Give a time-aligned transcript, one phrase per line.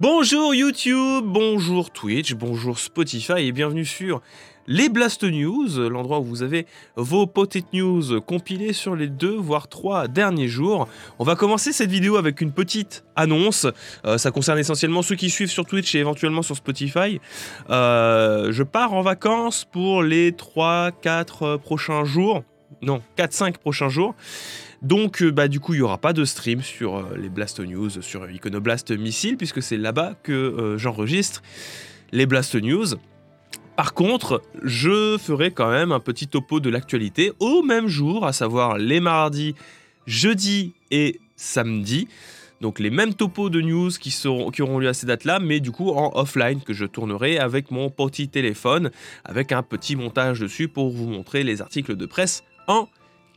[0.00, 4.22] Bonjour YouTube, bonjour Twitch, bonjour Spotify et bienvenue sur
[4.68, 9.66] les Blast News, l'endroit où vous avez vos petites news compilées sur les deux voire
[9.66, 10.86] trois derniers jours.
[11.18, 13.66] On va commencer cette vidéo avec une petite annonce.
[14.04, 17.20] Euh, ça concerne essentiellement ceux qui suivent sur Twitch et éventuellement sur Spotify.
[17.68, 22.44] Euh, je pars en vacances pour les 3-4 prochains jours.
[22.82, 24.14] Non, 4-5 prochains jours.
[24.82, 27.60] Donc, euh, bah, du coup, il n'y aura pas de stream sur euh, les Blast
[27.60, 31.42] News, sur Iconoblast Missile, puisque c'est là-bas que euh, j'enregistre
[32.12, 32.86] les Blast News.
[33.76, 38.32] Par contre, je ferai quand même un petit topo de l'actualité au même jour, à
[38.32, 39.54] savoir les mardis,
[40.06, 42.08] jeudi et samedi.
[42.60, 45.60] Donc les mêmes topos de news qui, seront, qui auront lieu à ces dates-là, mais
[45.60, 48.90] du coup en offline que je tournerai avec mon petit téléphone,
[49.24, 52.88] avec un petit montage dessus pour vous montrer les articles de presse en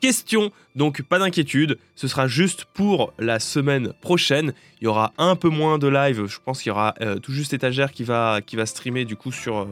[0.01, 0.51] question.
[0.75, 4.53] Donc pas d'inquiétude, ce sera juste pour la semaine prochaine.
[4.81, 7.31] Il y aura un peu moins de live, je pense qu'il y aura euh, tout
[7.31, 9.65] juste étagère qui va, qui va streamer du coup sur, euh,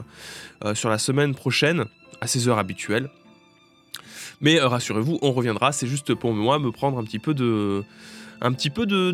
[0.64, 1.86] euh, sur la semaine prochaine,
[2.22, 3.10] à ses heures habituelles.
[4.40, 7.84] Mais rassurez-vous, on reviendra, c'est juste pour moi me prendre un petit peu de...
[8.42, 9.12] Un petit peu de...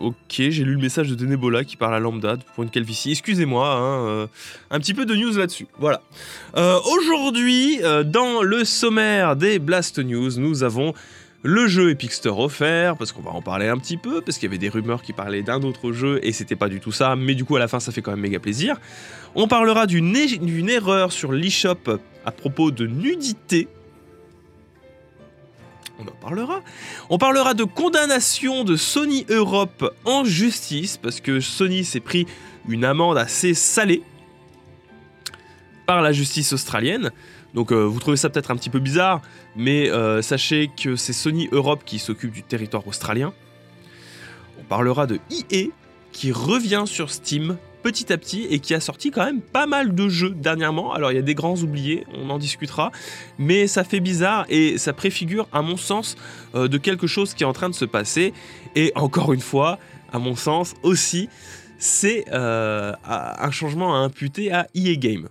[0.00, 3.12] Ok, j'ai lu le message de Denebola qui parle à Lambda pour une calvitie.
[3.12, 4.28] Excusez-moi, hein,
[4.70, 5.66] un petit peu de news là-dessus.
[5.78, 6.02] Voilà.
[6.92, 10.94] Aujourd'hui, dans le sommaire des Blast News, nous avons
[11.46, 14.46] le jeu Epic Store offert, parce qu'on va en parler un petit peu, parce qu'il
[14.46, 17.16] y avait des rumeurs qui parlaient d'un autre jeu et c'était pas du tout ça,
[17.16, 18.80] mais du coup à la fin ça fait quand même méga plaisir.
[19.34, 23.68] On parlera d'une erreur sur l'eShop à propos de nudité.
[25.98, 26.62] On en parlera.
[27.08, 32.26] On parlera de condamnation de Sony Europe en justice, parce que Sony s'est pris
[32.68, 34.02] une amende assez salée
[35.86, 37.10] par la justice australienne.
[37.54, 39.22] Donc euh, vous trouvez ça peut-être un petit peu bizarre,
[39.54, 43.32] mais euh, sachez que c'est Sony Europe qui s'occupe du territoire australien.
[44.58, 45.68] On parlera de EA
[46.10, 49.94] qui revient sur Steam petit à petit et qui a sorti quand même pas mal
[49.94, 50.92] de jeux dernièrement.
[50.92, 52.90] Alors il y a des grands oubliés, on en discutera,
[53.38, 56.16] mais ça fait bizarre et ça préfigure à mon sens
[56.54, 58.32] euh, de quelque chose qui est en train de se passer.
[58.74, 59.78] Et encore une fois,
[60.12, 61.28] à mon sens aussi,
[61.78, 65.28] c'est un changement à imputer à EA Game.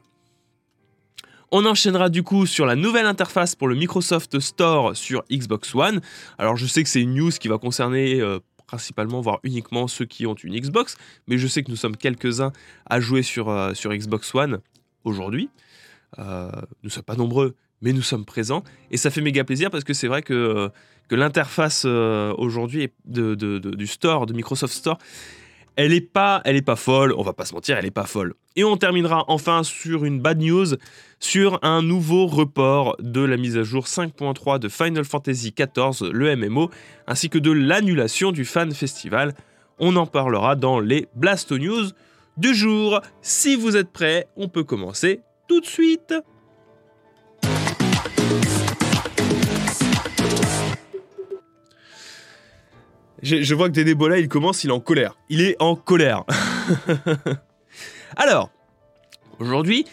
[1.56, 6.01] On enchaînera du coup sur la nouvelle interface pour le Microsoft Store sur Xbox One.
[6.39, 8.39] Alors je sais que c'est une news qui va concerner euh,
[8.73, 10.97] principalement, voire uniquement ceux qui ont une Xbox,
[11.28, 12.51] mais je sais que nous sommes quelques-uns
[12.88, 14.61] à jouer sur, euh, sur Xbox One
[15.03, 15.51] aujourd'hui.
[16.17, 16.50] Euh,
[16.81, 18.63] nous ne sommes pas nombreux, mais nous sommes présents.
[18.89, 20.72] Et ça fait méga plaisir parce que c'est vrai que,
[21.07, 24.97] que l'interface aujourd'hui du store, de Microsoft Store,
[25.75, 28.06] elle est pas, elle est pas folle, on va pas se mentir, elle est pas
[28.06, 28.34] folle.
[28.56, 30.75] Et on terminera enfin sur une bad news,
[31.19, 36.35] sur un nouveau report de la mise à jour 5.3 de Final Fantasy XIV, le
[36.35, 36.69] MMO,
[37.07, 39.33] ainsi que de l'annulation du Fan Festival.
[39.79, 41.89] On en parlera dans les Blast News
[42.38, 43.01] du jour.
[43.22, 46.13] Si vous êtes prêts, on peut commencer tout de suite.
[53.23, 55.17] Je, vois que Dédébola, il commence, il est en colère.
[55.29, 56.25] Il est en colère.
[58.17, 58.51] Alors,
[59.39, 59.85] aujourd'hui,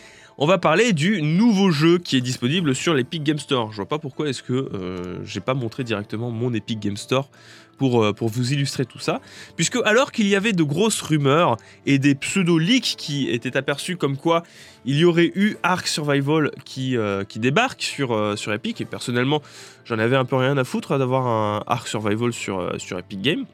[0.42, 3.70] on va parler du nouveau jeu qui est disponible sur l'Epic Game Store.
[3.72, 7.28] Je vois pas pourquoi est-ce que euh, j'ai pas montré directement mon Epic Game Store
[7.76, 9.20] pour, euh, pour vous illustrer tout ça.
[9.56, 14.16] Puisque alors qu'il y avait de grosses rumeurs et des pseudo-leaks qui étaient aperçus comme
[14.16, 14.42] quoi
[14.86, 19.42] il y aurait eu Ark Survival qui, euh, débarque sur, sur Epic, et personnellement
[19.84, 23.44] j'en avais un peu rien à foutre d'avoir un Ark Survival sur, sur Epic Game.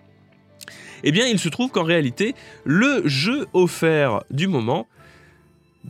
[1.03, 4.87] Eh bien il se trouve qu'en réalité le jeu offert du moment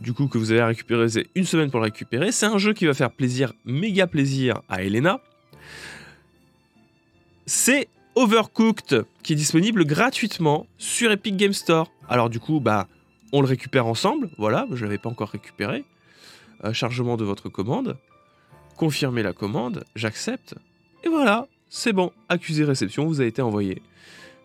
[0.01, 2.31] du coup que vous avez récupéré une semaine pour le récupérer.
[2.31, 5.19] C'est un jeu qui va faire plaisir, méga plaisir à Elena.
[7.45, 11.91] C'est Overcooked qui est disponible gratuitement sur Epic Game Store.
[12.09, 12.87] Alors du coup, bah,
[13.31, 14.29] on le récupère ensemble.
[14.37, 15.83] Voilà, je l'avais pas encore récupéré.
[16.63, 17.97] Euh, chargement de votre commande.
[18.75, 20.55] Confirmer la commande, j'accepte.
[21.03, 22.11] Et voilà, c'est bon.
[22.29, 23.81] Accusé réception vous a été envoyé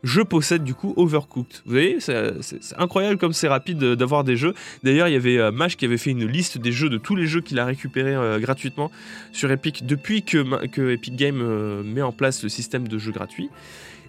[0.03, 1.63] je possède du coup Overcooked.
[1.65, 2.35] Vous voyez, c'est
[2.77, 4.55] incroyable comme c'est rapide d'avoir des jeux.
[4.83, 7.15] D'ailleurs, il y avait euh, Mash qui avait fait une liste des jeux, de tous
[7.15, 8.91] les jeux qu'il a récupérés euh, gratuitement
[9.33, 13.51] sur Epic depuis que, Epic Games euh, met en place le système de jeux gratuits.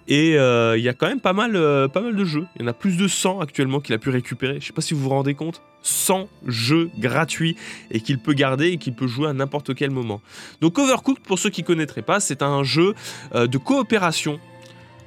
[0.06, 1.52] Et il y a quand même pas mal,
[1.88, 2.44] pas mal de jeux.
[2.56, 4.60] Il y en a plus de 100 actuellement qu'il a pu récupérer.
[4.60, 5.62] Je sais pas si vous vous rendez compte.
[5.80, 7.56] 100 jeux gratuits
[7.90, 10.20] et qu'il peut garder et qu'il peut jouer à n'importe quel moment.
[10.60, 12.94] Donc Overcooked, pour ceux qui ne connaîtraient pas, c'est un jeu
[13.34, 14.40] de coopération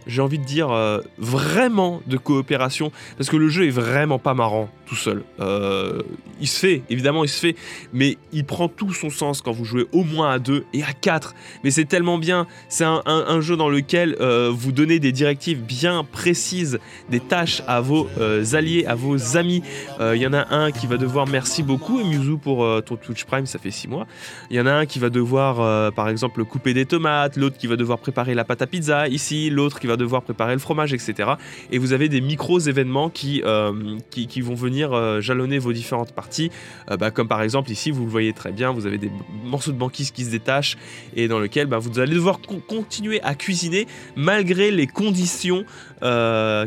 [0.08, 4.34] j'ai envie de dire, euh, vraiment de coopération, parce que le jeu est vraiment pas
[4.34, 5.24] marrant tout seul.
[5.42, 6.02] Euh,
[6.40, 7.56] il se fait, évidemment, il se fait,
[7.92, 10.94] mais il prend tout son sens quand vous jouez au moins à deux et à
[10.94, 11.36] quatre.
[11.64, 16.06] Mais c'est tellement bien, c'est un, jeu dans lequel euh, vous donnez des directives bien
[16.06, 16.80] précises,
[17.10, 18.08] des tâches à vos
[18.54, 19.62] alliés, à vos amis.
[20.00, 23.46] Il y en a un qui va devoir, merci beaucoup, Muzu pour ton Twitch Prime,
[23.46, 24.08] ça fait six mois.
[24.50, 27.68] Il y en a un qui va devoir, par exemple, couper des tomates, l'autre qui
[27.68, 30.94] va devoir préparer la pâte à pizza, ici, l'autre qui va devoir préparer le fromage,
[30.94, 31.32] etc.
[31.72, 36.14] Et vous avez des micros événements qui, euh, qui, vont venir euh, jalonner vos différentes
[36.14, 36.52] parties,
[36.90, 39.12] euh, bah, comme par exemple ici, vous le voyez très bien, vous avez des
[39.44, 40.78] morceaux de banquise qui se détachent
[41.16, 45.66] et dans lequel bah, vous allez devoir continuer à cuisiner malgré les conditions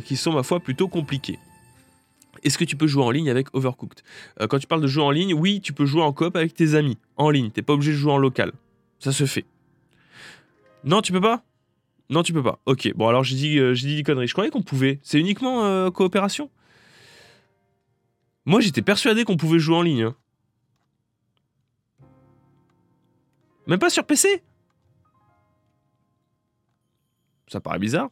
[0.05, 1.39] qui sont ma foi plutôt compliquées.
[2.43, 4.01] Est-ce que tu peux jouer en ligne avec Overcooked?
[4.49, 6.75] Quand tu parles de jouer en ligne, oui, tu peux jouer en coop avec tes
[6.75, 7.51] amis, en ligne.
[7.51, 8.53] T'es pas obligé de jouer en local.
[8.99, 9.45] Ça se fait.
[10.85, 11.43] Non, tu peux pas?
[12.11, 12.59] Non, tu peux pas.
[12.67, 14.27] Ok, bon alors j'ai dit, euh, dit des conneries.
[14.27, 14.99] Je croyais qu'on pouvait.
[15.03, 16.51] C'est uniquement euh, coopération?
[18.45, 20.03] Moi j'étais persuadé qu'on pouvait jouer en ligne.
[20.03, 20.17] Hein.
[23.69, 24.43] Même pas sur PC
[27.47, 28.11] Ça paraît bizarre.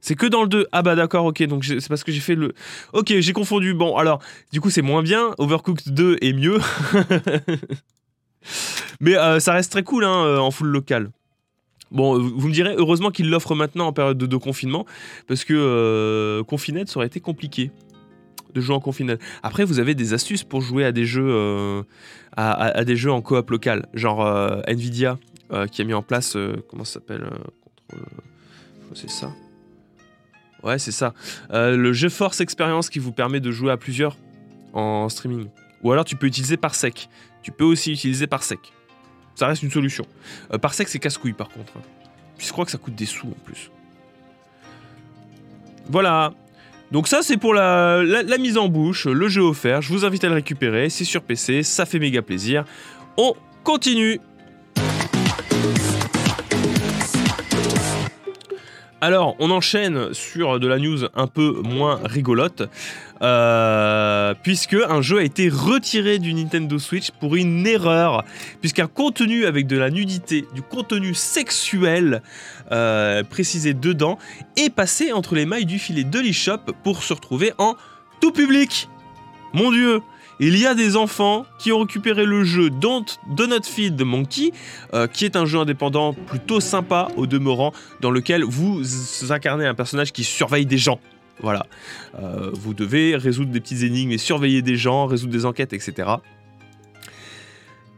[0.00, 0.68] C'est que dans le 2.
[0.70, 2.54] Ah bah d'accord, ok, donc c'est parce que j'ai fait le...
[2.92, 3.74] Ok, j'ai confondu.
[3.74, 4.22] Bon, alors,
[4.52, 5.34] du coup c'est moins bien.
[5.38, 6.60] Overcooked 2 est mieux.
[9.00, 11.10] Mais euh, ça reste très cool hein, en full local.
[11.90, 14.84] Bon, vous me direz, heureusement qu'il l'offre maintenant en période de, confinement,
[15.26, 17.70] parce que euh, Confinette, ça aurait été compliqué
[18.54, 19.20] de jouer en confinette.
[19.42, 21.82] Après, vous avez des astuces pour jouer à des jeux, euh,
[22.36, 25.18] à, des jeux en coop local, genre euh, Nvidia,
[25.70, 26.36] qui a mis en place,
[26.68, 27.26] comment ça s'appelle
[28.94, 29.32] C'est ça
[30.62, 31.14] Ouais, c'est ça.
[31.50, 34.16] le GeForce Experience qui vous permet de jouer à plusieurs
[34.74, 35.48] en streaming.
[35.82, 37.08] Ou alors tu peux utiliser Parsec.
[37.42, 38.72] Tu peux aussi utiliser Parsec.
[39.38, 40.04] Ça reste une solution.
[40.52, 41.74] Euh, par sec, c'est casse-couille par contre.
[41.76, 41.82] Hein.
[42.36, 43.70] Puis je crois que ça coûte des sous en plus.
[45.88, 46.32] Voilà.
[46.90, 48.02] Donc ça c'est pour la,
[48.40, 51.62] mise en bouche, le jeu offert, je vous invite à le récupérer, c'est sur PC,
[51.62, 52.64] ça fait méga plaisir.
[53.16, 54.20] On continue
[59.00, 62.68] Alors, on enchaîne sur de la news un peu moins rigolote,
[63.22, 68.24] euh, puisque un jeu a été retiré du Nintendo Switch pour une erreur,
[68.60, 72.22] puisqu'un contenu avec de la nudité, du contenu sexuel
[72.72, 74.18] euh, précisé dedans,
[74.56, 77.76] est passé entre les mailles du filet de l'eShop pour se retrouver en
[78.20, 78.88] tout public.
[79.52, 80.00] Mon dieu
[80.40, 84.52] il y a des enfants qui ont récupéré le jeu Don't Donut Feed Monkey,
[84.94, 88.82] euh, qui est un jeu indépendant plutôt sympa au demeurant, dans lequel vous
[89.30, 91.00] incarnez un personnage qui surveille des gens.
[91.40, 91.66] Voilà.
[92.20, 96.08] Euh, vous devez résoudre des petites énigmes et surveiller des gens, résoudre des enquêtes, etc.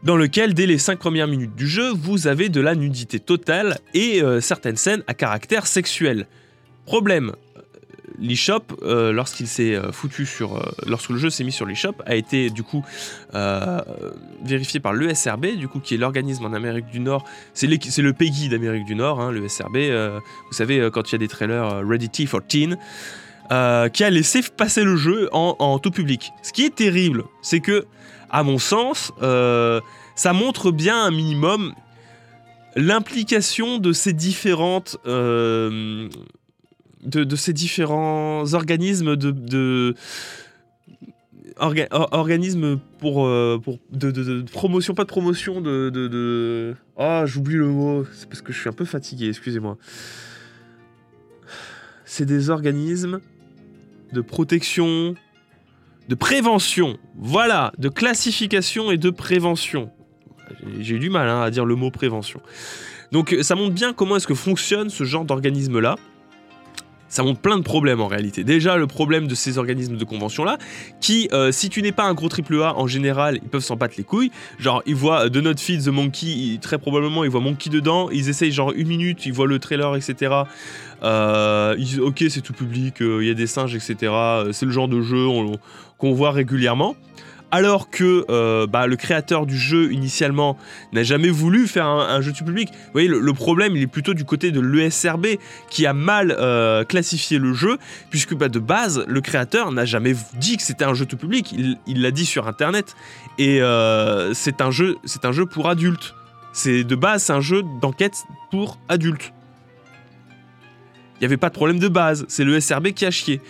[0.03, 3.77] Dans lequel, dès les 5 premières minutes du jeu, vous avez de la nudité totale
[3.93, 6.25] et euh, certaines scènes à caractère sexuel.
[6.85, 7.33] Problème,
[8.19, 11.95] l'eShop, euh, lorsqu'il s'est euh, foutu sur, euh, lorsque le jeu s'est mis sur l'eShop,
[12.05, 12.83] a été du coup
[14.43, 17.23] vérifié par l'ESRB, du coup qui est l'organisme en Amérique du Nord,
[17.53, 19.77] c'est le PEGI d'Amérique du Nord, hein, l'ESRB.
[19.77, 22.77] vous savez quand il y a des trailers Ready T for Teen.
[23.49, 26.31] qui a laissé passer le jeu en, tout public.
[26.41, 27.85] Ce qui est terrible, c'est que,
[28.29, 31.73] à mon sens, ça montre bien un minimum
[32.75, 34.97] l'implication de ces différentes
[37.03, 39.95] de, ces différents organismes de,
[41.57, 46.75] organismes pour, euh, pour de, promotion, pas de promotion, de...
[46.97, 49.77] Ah, j'oublie le mot, c'est parce que je suis un peu fatigué, excusez-moi.
[52.05, 53.21] C'est des organismes
[54.11, 55.15] de protection,
[56.09, 59.91] de prévention, voilà, de classification et de prévention.
[60.79, 62.41] J'ai eu du mal hein, à dire le mot prévention.
[63.11, 65.95] Donc ça montre bien comment est-ce que fonctionne ce genre d'organisme-là
[67.11, 68.43] ça montre plein de problèmes en réalité.
[68.45, 70.57] Déjà, le problème de ces organismes de convention-là,
[71.01, 73.75] qui, euh, si tu n'es pas un gros triple A, en général, ils peuvent s'en
[73.75, 74.31] battre les couilles.
[74.59, 78.29] Genre, ils voient The Not Feed The Monkey, très probablement, ils voient Monkey dedans, ils
[78.29, 80.43] essayent genre une minute, ils voient le trailer, etc.
[81.03, 84.13] Euh, ils disent, ok, c'est tout public, euh, il y a des singes, etc.
[84.53, 85.27] C'est le genre de jeu
[85.97, 86.95] qu'on voit régulièrement
[87.51, 90.57] alors que euh, bah, le créateur du jeu initialement
[90.93, 92.69] n'a jamais voulu faire un, jeu tout public.
[92.71, 95.27] Vous voyez, le, problème il est plutôt du côté de l'ESRB
[95.69, 97.77] qui a mal euh, classifié le jeu,
[98.09, 101.53] puisque bah, de base le créateur n'a jamais dit que c'était un jeu tout public.
[101.87, 102.95] Il l'a dit sur internet
[103.37, 104.95] et euh, c'est un jeu,
[105.51, 106.15] pour adultes.
[106.53, 109.33] C'est de base c'est un jeu d'enquête pour adultes.
[111.21, 113.41] Il n'y avait pas de problème de base, c'est le SRB qui a chié.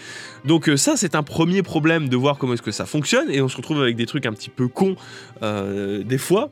[0.45, 3.41] Donc euh, ça, c'est un premier problème de voir comment est-ce que ça fonctionne, et
[3.41, 4.95] on se retrouve avec des trucs un petit peu cons
[5.43, 6.51] euh, des fois.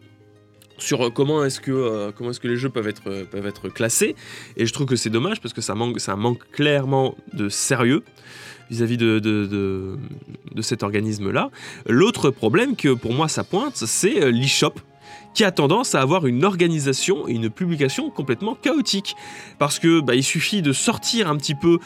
[0.78, 4.16] sur comment est-ce que est-ce que les jeux peuvent être peuvent être classés
[4.56, 8.04] et je trouve que c'est dommage parce que ça manque ça manque clairement de sérieux
[8.70, 9.98] vis-à-vis de, de,
[10.54, 11.50] de, cet organisme-là.
[11.88, 14.76] L'autre problème que pour moi ça pointe, c'est l'eShop
[15.34, 19.16] qui a tendance à avoir une organisation et une publication complètement chaotique.
[19.58, 21.80] Parce que bah, il suffit de sortir un petit peu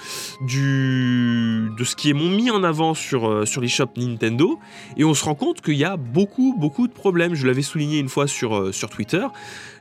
[0.48, 1.62] du...
[1.77, 4.60] de ce qui est mis en avant sur, euh, sur les shops Nintendo,
[4.98, 7.36] et on se rend compte qu'il y a beaucoup, beaucoup de problèmes.
[7.36, 9.25] Je l'avais souligné une fois sur, euh, Twitter.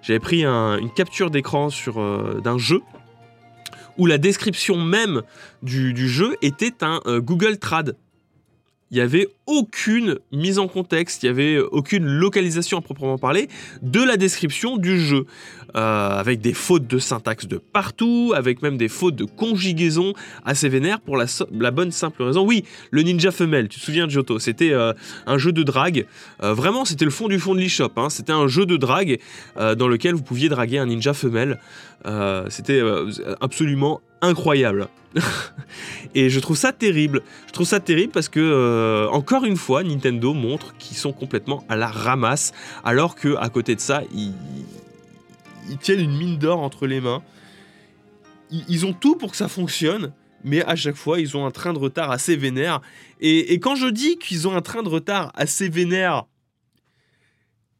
[0.00, 2.80] J'avais pris une capture d'écran euh, d'un jeu
[3.98, 5.22] où la description même
[5.62, 7.96] du jeu était un Google Trad
[8.92, 13.48] il n'y avait aucune mise en contexte, il n'y avait aucune localisation à proprement parler
[13.82, 15.26] de la description du jeu.
[15.74, 20.12] Euh, avec des fautes de syntaxe de partout, avec même des fautes de conjugaison
[20.44, 22.44] assez vénères pour la, bonne simple raison.
[22.44, 24.92] Oui, le ninja femelle, tu te souviens de Giotto, c'était euh,
[25.24, 26.06] un jeu de drague.
[26.42, 27.92] Euh, vraiment, c'était le fond du fond de l'eShop.
[27.96, 28.10] Hein.
[28.10, 29.18] C'était un jeu de drague
[29.56, 31.58] dans lequel vous pouviez draguer un ninja femelle.
[32.50, 32.82] c'était
[33.40, 34.88] absolument incroyable.
[36.14, 37.22] et je trouve ça terrible.
[37.48, 41.64] Je trouve ça terrible parce que, euh, encore une fois, Nintendo montre qu'ils sont complètement
[41.68, 42.52] à la ramasse,
[42.84, 44.32] alors que à côté de ça, ils,
[45.80, 47.22] tiennent une mine d'or entre les mains.
[48.50, 50.12] Ils, ont tout pour que ça fonctionne,
[50.44, 52.82] mais à chaque fois, ils ont un train de retard assez vénère.
[53.20, 56.26] Et, et quand je dis qu'ils ont un train de retard assez vénère,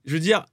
[0.07, 0.47] je veux dire,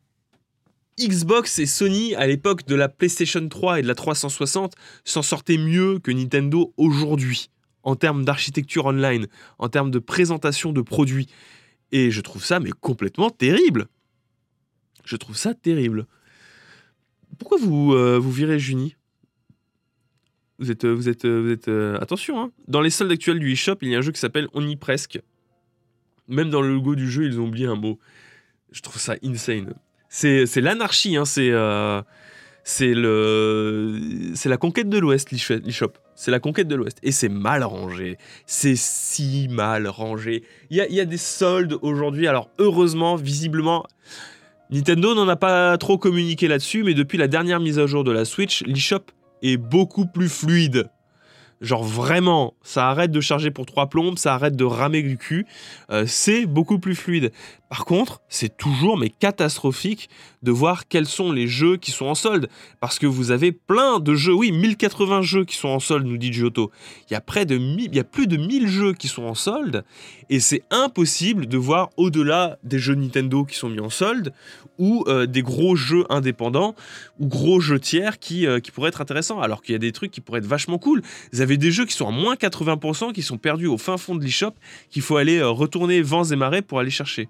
[1.00, 4.76] Xbox et Sony, à l'époque de la PlayStation 3 et de la 360,
[5.06, 7.50] s'en sortaient mieux que Nintendo aujourd'hui,
[7.84, 9.28] en termes d'architecture online,
[9.60, 11.28] en termes de présentation de produits.
[11.92, 13.88] Et je trouve ça mais complètement terrible.
[15.06, 16.06] Je trouve ça terrible.
[17.38, 18.96] Pourquoi vous, euh, vous virez Juni?
[20.60, 20.86] Vous êtes...
[20.86, 22.52] Vous êtes, vous êtes euh, attention, hein.
[22.68, 24.76] dans les soldes actuels du eShop, il y a un jeu qui s'appelle On y
[24.76, 25.22] presque.
[26.28, 27.98] Même dans le logo du jeu, ils ont oublié un mot.
[28.72, 29.74] Je trouve ça insane.
[30.10, 32.02] C'est l'anarchie, hein, c'est euh,
[34.36, 35.94] c'est la conquête de l'Ouest, l'eShop.
[36.16, 36.98] C'est la conquête de l'Ouest.
[37.04, 38.18] Et c'est mal rangé.
[38.46, 40.44] C'est si mal rangé.
[40.70, 42.28] Il y a, y a, des soldes aujourd'hui.
[42.28, 43.86] Alors, heureusement, visiblement,
[44.70, 48.12] Nintendo n'en a pas trop communiqué là-dessus, mais depuis la dernière mise à jour de
[48.12, 49.06] la Switch, l'eShop
[49.42, 50.90] est beaucoup plus fluide.
[51.62, 55.46] Genre vraiment, ça arrête de charger pour trois plombes, ça arrête de ramer du cul.
[55.90, 57.32] Euh, c'est beaucoup plus fluide.
[57.70, 60.10] Par contre, c'est toujours mais catastrophique
[60.42, 62.50] de voir quels sont les jeux qui sont en solde.
[62.80, 66.18] Parce que vous avez plein de jeux, oui, 1080 jeux qui sont en solde, nous
[66.18, 66.72] dit Giotto.
[67.10, 69.84] Il y a, plus de 1000 jeux qui sont en solde,
[70.32, 74.34] et c'est impossible de voir au-delà des jeux Nintendo qui sont mis en solde,
[74.80, 76.74] ou euh, des gros jeux indépendants,
[77.20, 79.42] ou gros jeux tiers qui, euh, qui pourraient être intéressants.
[79.42, 81.04] Alors qu'il y a des trucs qui pourraient être vachement cool.
[81.34, 84.16] Vous avez des jeux qui sont à moins 80%, qui sont perdus au fin fond
[84.16, 84.54] de l'eShop,
[84.90, 87.30] qu'il faut aller euh, retourner vents et marées pour aller chercher.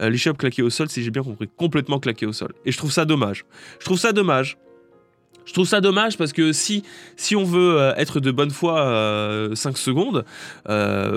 [0.00, 2.52] Euh, l'eShop claqué au sol, si j'ai bien compris, complètement claqué au sol.
[2.64, 3.44] Et je trouve ça dommage.
[3.80, 4.58] Je trouve ça dommage.
[5.44, 6.82] Je trouve ça dommage parce que si,
[7.16, 10.24] si on veut euh, être de bonne foi 5 euh, secondes,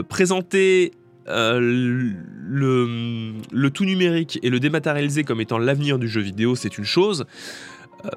[0.08, 0.91] présenter
[1.27, 2.13] le,
[3.51, 7.25] le, tout numérique et le dématérialisé comme étant l'avenir du jeu vidéo, c'est une chose.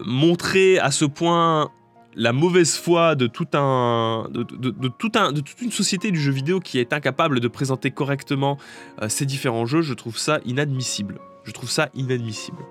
[0.01, 1.71] montrer à ce point
[2.15, 7.91] la mauvaise foi de toute une société du jeu vidéo qui est incapable de présenter
[7.91, 8.59] correctement
[9.01, 11.19] euh, ces différents jeux, je trouve ça inadmissible.
[11.45, 12.63] Je trouve ça inadmissible.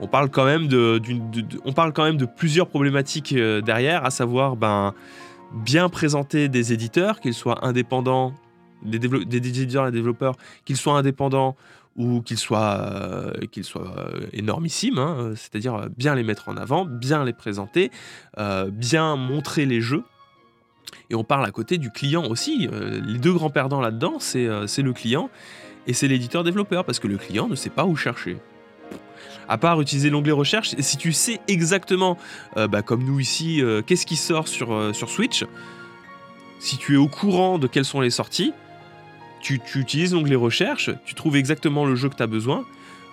[0.00, 1.00] On parle quand même de,
[1.64, 4.94] on parle quand même de plusieurs problématiques euh, derrière, à savoir ben,
[5.52, 8.34] bien présenter des éditeurs, qu'ils soient indépendants,
[8.82, 11.56] des, des éditeurs et développeurs, qu'ils soient indépendants
[11.96, 16.84] ou qu'ils soient, euh, qu'ils soient euh, énormissimes, hein, c'est-à-dire bien les mettre en avant,
[16.84, 17.90] bien les présenter,
[18.38, 20.04] euh, bien montrer les jeux.
[21.08, 22.68] Et on parle à côté du client aussi.
[22.68, 25.30] les deux grands perdants là-dedans, c'est le client
[25.86, 28.38] et c'est l'éditeur-développeur, parce que le client ne sait pas où chercher.
[29.48, 32.18] À part utiliser l'onglet recherche, si tu sais exactement,
[32.56, 35.44] bah, comme nous ici, qu'est-ce qui sort sur, sur Switch,
[36.58, 38.52] si tu es au courant de quelles sont les sorties,
[39.46, 42.64] tu, utilises l'onglet recherche, tu trouves exactement le jeu que tu as besoin.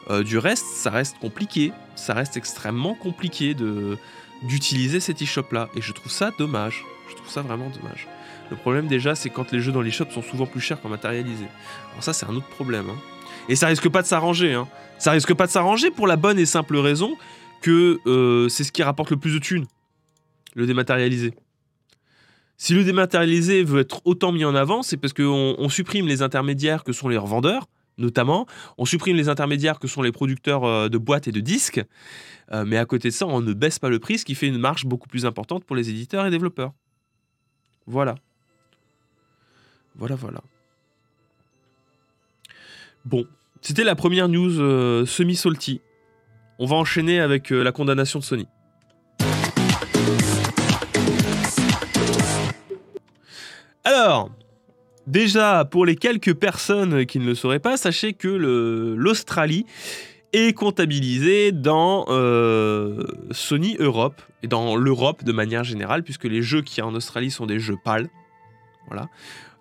[0.09, 1.71] Euh, du reste, ça reste compliqué.
[1.95, 3.97] Ça reste extrêmement compliqué de
[4.41, 5.69] d'utiliser cet e-shop là.
[5.75, 6.83] Et je trouve ça dommage.
[7.09, 8.07] Je trouve ça vraiment dommage.
[8.49, 11.45] Le problème déjà, c'est quand les jeux dans l'e-shop sont souvent plus chers qu'en matérialisé.
[11.91, 12.89] Alors ça, c'est un autre problème.
[12.89, 12.97] Hein.
[13.47, 14.53] Et ça risque pas de s'arranger.
[14.53, 14.67] Hein.
[14.97, 17.15] Ça risque pas de s'arranger pour la bonne et simple raison
[17.61, 19.65] que euh, c'est ce qui rapporte le plus de thunes.
[20.55, 21.33] Le dématérialisé.
[22.57, 26.83] Si le dématérialisé veut être autant mis en avant, c'est parce qu'on supprime les intermédiaires
[26.83, 27.67] que sont les revendeurs,
[27.97, 28.45] notamment.
[28.77, 31.83] On supprime les intermédiaires que sont les producteurs euh, de boîtes et de disques.
[32.51, 34.47] Euh, mais à côté de ça, on ne baisse pas le prix, ce qui fait
[34.47, 36.73] une marge beaucoup plus importante pour les éditeurs et développeurs.
[37.87, 38.15] Voilà.
[39.95, 40.41] Voilà, voilà.
[43.05, 43.25] Bon,
[43.61, 45.81] c'était la première news euh, semi-salty.
[46.59, 48.47] on va enchaîner avec la condamnation de Sony.
[53.85, 54.29] Alors,
[55.07, 59.65] déjà, pour les quelques personnes qui ne le sauraient pas, sachez que l'Australie
[60.31, 66.61] est comptabilisée dans euh, Sony Europe et dans l'Europe de manière générale, puisque les jeux
[66.61, 68.09] qui y a en Australie sont des jeux PAL.
[68.87, 69.09] Voilà.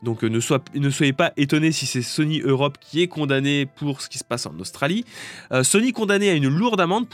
[0.02, 4.09] Donc euh, ne, soyez pas étonnés si c'est Sony Europe qui est condamné pour ce
[4.09, 5.05] qui se passe en Australie.
[5.52, 7.07] Euh, Sony condamné à une lourde amende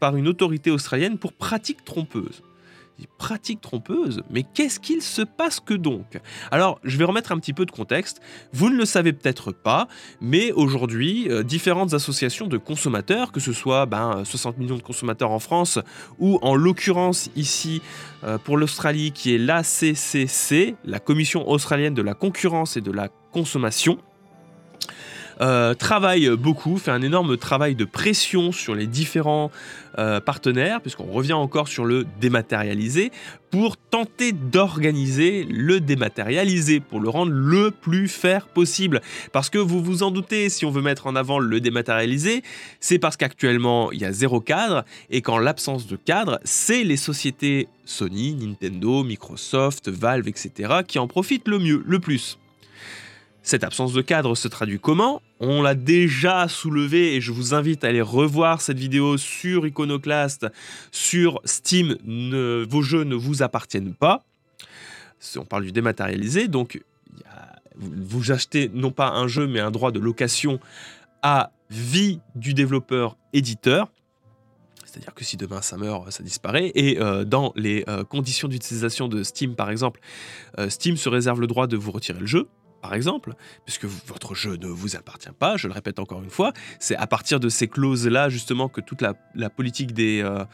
[0.00, 2.42] par une autorité australienne pour pratique trompeuse
[3.18, 6.20] pratique trompeuse, mais qu'est-ce qu'il se passe que donc?
[6.50, 8.20] Alors, je vais remettre un petit peu de contexte.
[8.52, 9.88] Vous ne le savez peut-être pas,
[10.20, 15.30] mais aujourd'hui, euh, différentes associations de consommateurs, que ce soit ben, 60 millions de consommateurs
[15.30, 15.78] en France,
[16.18, 17.82] ou en l'occurrence ici
[18.24, 23.08] euh, pour l'Australie, qui est l'ACCC, la Commission australienne de la concurrence et de la
[23.32, 23.98] consommation,
[25.40, 29.50] euh, travaille beaucoup, fait un énorme travail de pression sur les différents
[29.98, 33.12] euh, partenaires, puisqu'on revient encore sur le dématérialisé,
[33.50, 39.00] pour tenter d'organiser le dématérialisé, pour le rendre le plus fair possible.
[39.32, 42.42] Parce que vous vous en doutez, si on veut mettre en avant le dématérialisé,
[42.80, 46.96] c'est parce qu'actuellement il y a zéro cadre, et qu'en l'absence de cadre, c'est les
[46.96, 52.38] sociétés Sony, Nintendo, Microsoft, Valve, etc., qui en profitent le mieux, le plus.
[53.44, 55.20] Cette absence de cadre se traduit comment?
[55.38, 60.46] On l'a déjà soulevé et je vous invite à aller revoir cette vidéo sur Iconoclast,
[60.90, 61.98] sur Steam.
[62.66, 64.24] vos jeux ne vous appartiennent pas.
[65.36, 66.82] On parle du dématérialisé, donc
[67.76, 70.58] vous achetez non pas un jeu mais un droit de location
[71.20, 73.90] à vie du développeur éditeur.
[74.86, 76.72] C'est-à-dire que si demain ça meurt, ça disparaît.
[76.74, 80.00] Et euh, dans les euh, conditions d'utilisation de Steam, par exemple,
[80.58, 82.48] euh, Steam se réserve le droit de vous retirer le jeu
[82.84, 83.32] par exemple,
[83.64, 87.06] puisque votre jeu ne vous appartient pas, je le répète encore une fois, c'est à
[87.06, 90.44] partir de ces clauses-là justement que toute la, politique des, euh,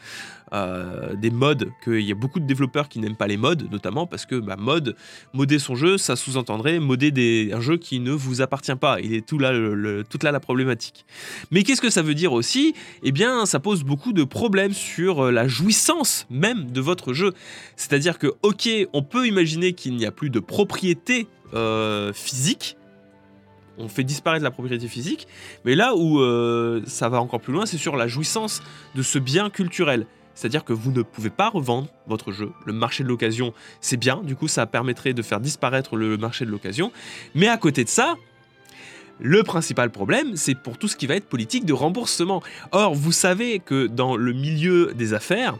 [0.53, 4.07] euh, des modes, qu'il y a beaucoup de développeurs qui n'aiment pas les modes, notamment
[4.07, 4.95] parce que bah, mode,
[5.33, 9.01] modder son jeu, ça sous-entendrait modder des, un jeu qui ne vous appartient pas.
[9.01, 9.51] Il est tout là,
[10.09, 11.05] toute là la problématique.
[11.51, 12.73] Mais qu'est-ce que ça veut dire aussi?
[13.03, 17.33] Eh bien, ça pose beaucoup de problèmes sur euh, la jouissance même de votre jeu.
[17.75, 22.77] C'est-à-dire que, ok, on peut imaginer qu'il n'y a plus de propriété euh, physique.
[23.77, 25.27] On fait disparaître la propriété physique.
[25.65, 28.61] Mais là où euh, ça va encore plus loin, c'est sur la jouissance
[28.95, 30.05] de ce bien culturel.
[30.33, 32.51] C'est-à-dire que vous ne pouvez pas revendre votre jeu.
[32.65, 34.21] Le marché de l'occasion, c'est bien.
[34.23, 36.91] Du coup, ça permettrait de faire disparaître le marché de l'occasion.
[37.35, 38.15] Mais à côté de ça,
[39.19, 42.41] le principal problème, c'est pour tout ce qui va être politique de remboursement.
[42.71, 45.57] Or, vous savez que dans le milieu des affaires,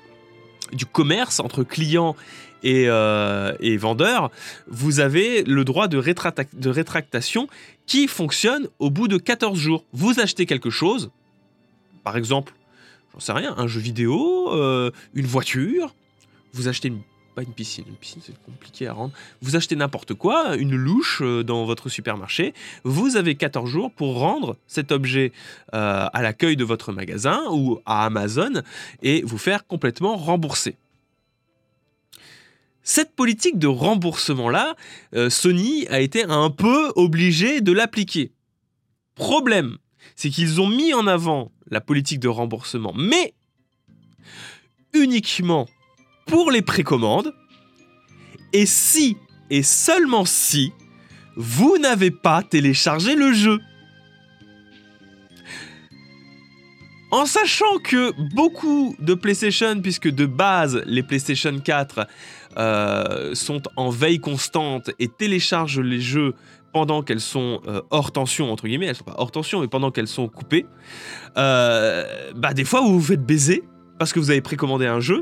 [0.73, 2.15] du commerce entre clients
[2.63, 4.31] euh, et, vendeur,
[4.67, 7.47] vous avez le droit de, rétractation
[7.85, 9.85] qui fonctionne au bout de 14 jours.
[9.93, 11.11] Vous achetez quelque chose,
[12.03, 12.53] par exemple,
[13.13, 15.95] j'en sais rien, un jeu vidéo, euh, une voiture,
[16.53, 16.91] vous achetez
[17.33, 19.13] pas une piscine, une piscine c'est compliqué à rendre.
[19.41, 24.19] Vous achetez n'importe quoi, une louche euh, dans votre supermarché, vous avez 14 jours pour
[24.19, 25.31] rendre cet objet
[25.71, 28.61] à l'accueil de votre magasin ou à Amazon
[29.01, 30.75] et vous faire complètement rembourser.
[32.83, 34.75] Cette politique de remboursement-là,
[35.15, 38.31] euh, Sony a été un peu obligé de l'appliquer.
[39.15, 39.77] Problème,
[40.15, 43.33] c'est qu'ils ont mis en avant la politique de remboursement, mais
[44.93, 45.67] uniquement
[46.25, 47.33] pour les précommandes,
[48.53, 49.17] et si,
[49.49, 50.71] et seulement si,
[51.35, 53.59] vous n'avez pas téléchargé le jeu.
[57.11, 62.07] En sachant que beaucoup de PlayStation, puisque de base les PlayStation 4
[62.57, 66.33] euh, sont en veille constante et téléchargent les jeux
[66.71, 69.91] pendant qu'elles sont euh, hors tension, entre guillemets, elles sont pas hors tension, mais pendant
[69.91, 70.65] qu'elles sont coupées,
[71.37, 73.63] euh, bah des fois vous vous faites baiser
[73.99, 75.21] parce que vous avez précommandé un jeu,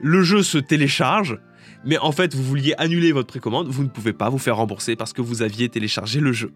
[0.00, 1.38] le jeu se télécharge,
[1.84, 4.96] mais en fait vous vouliez annuler votre précommande, vous ne pouvez pas vous faire rembourser
[4.96, 6.52] parce que vous aviez téléchargé le jeu.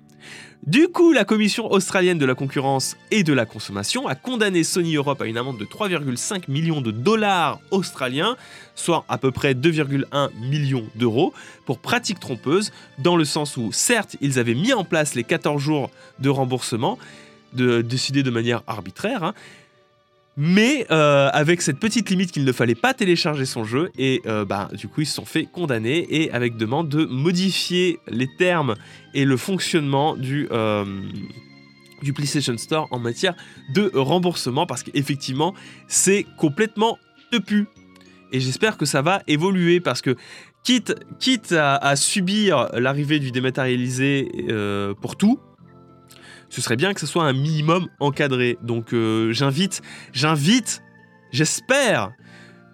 [0.67, 4.97] Du coup, la Commission australienne de la concurrence et de la consommation a condamné Sony
[4.97, 8.37] Europe à une amende de 3,5 millions de dollars australiens,
[8.75, 11.33] soit à peu près 2,1 millions d'euros,
[11.65, 15.63] pour pratique trompeuse, dans le sens où certes ils avaient mis en place les 14
[15.63, 16.99] jours de remboursement,
[17.53, 19.35] de, décidé de manière arbitraire, hein,
[20.41, 24.45] mais euh, avec cette petite limite qu'il ne fallait pas télécharger son jeu et euh,
[24.45, 28.77] bah, du coup ils se sont fait condamner et avec demande de modifier les termes
[29.15, 30.85] et le fonctionnement du, euh,
[32.15, 33.35] PlayStation Store en matière
[33.75, 35.55] de remboursement parce qu'effectivement
[35.89, 36.99] c'est complètement
[37.45, 37.67] pu
[38.31, 40.15] et j'espère que ça va évoluer parce que
[40.63, 40.95] quitte,
[41.53, 44.31] à subir l'arrivée du dématérialisé
[45.01, 45.41] pour tout,
[46.51, 48.59] ce serait bien que ce soit un minimum encadré.
[48.63, 49.83] Donc euh, j'invite,
[50.13, 50.83] j'invite,
[51.33, 52.13] j'espère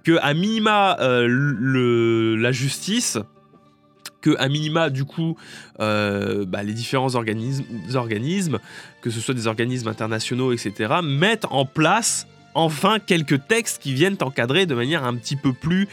[0.05, 3.19] que à minima euh, la justice,
[4.21, 5.37] que à minima du coup
[5.81, 8.59] euh, bah, les différents organismes,
[9.03, 14.17] que ce soit des organismes internationaux, etc., mettent en place enfin quelques textes qui viennent
[14.21, 15.89] encadrer de manière un petit peu plus,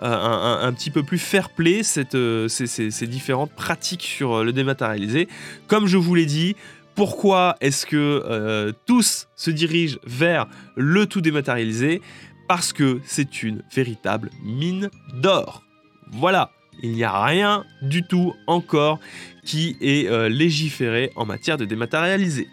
[0.00, 0.72] un,
[1.18, 2.16] fair play cette,
[2.48, 5.28] ces, différentes pratiques sur le dématérialisé.
[5.66, 6.56] Comme je vous l'ai dit,
[6.96, 12.00] pourquoi est-ce que euh, tous se dirigent vers le tout dématérialisé?
[12.48, 15.62] Parce que c'est une véritable mine d'or.
[16.10, 16.50] Voilà,
[16.82, 18.98] il n'y a rien du tout encore
[19.44, 22.48] qui est euh, légiféré en matière de dématérialisé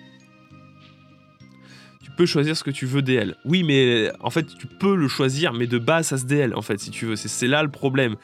[2.16, 3.36] peux choisir ce que tu veux DL.
[3.46, 6.62] Oui, mais en fait, tu peux le choisir, mais de base, ça se DL, en
[6.62, 7.16] fait, si tu veux.
[7.16, 8.16] C'est là le problème.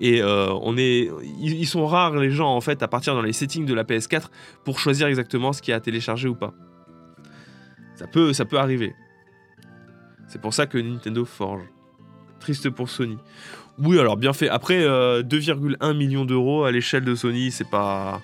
[0.00, 3.32] Et euh, on est, ils, sont rares, les gens, en fait, à partir dans les
[3.32, 4.24] settings de la PS4
[4.64, 6.54] pour choisir exactement ce qui est à télécharger ou pas.
[7.96, 8.94] Ça peut, ça peut arriver.
[10.28, 11.62] C'est pour ça que Nintendo forge.
[12.40, 13.18] Triste pour Sony.
[13.78, 14.48] Oui, alors bien fait.
[14.48, 18.20] Après, 2,1 euh, millions d'euros à l'échelle de Sony, c'est pas.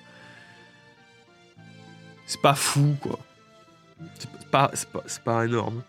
[2.25, 3.19] C'est pas fou, quoi
[5.43, 5.83] énorme.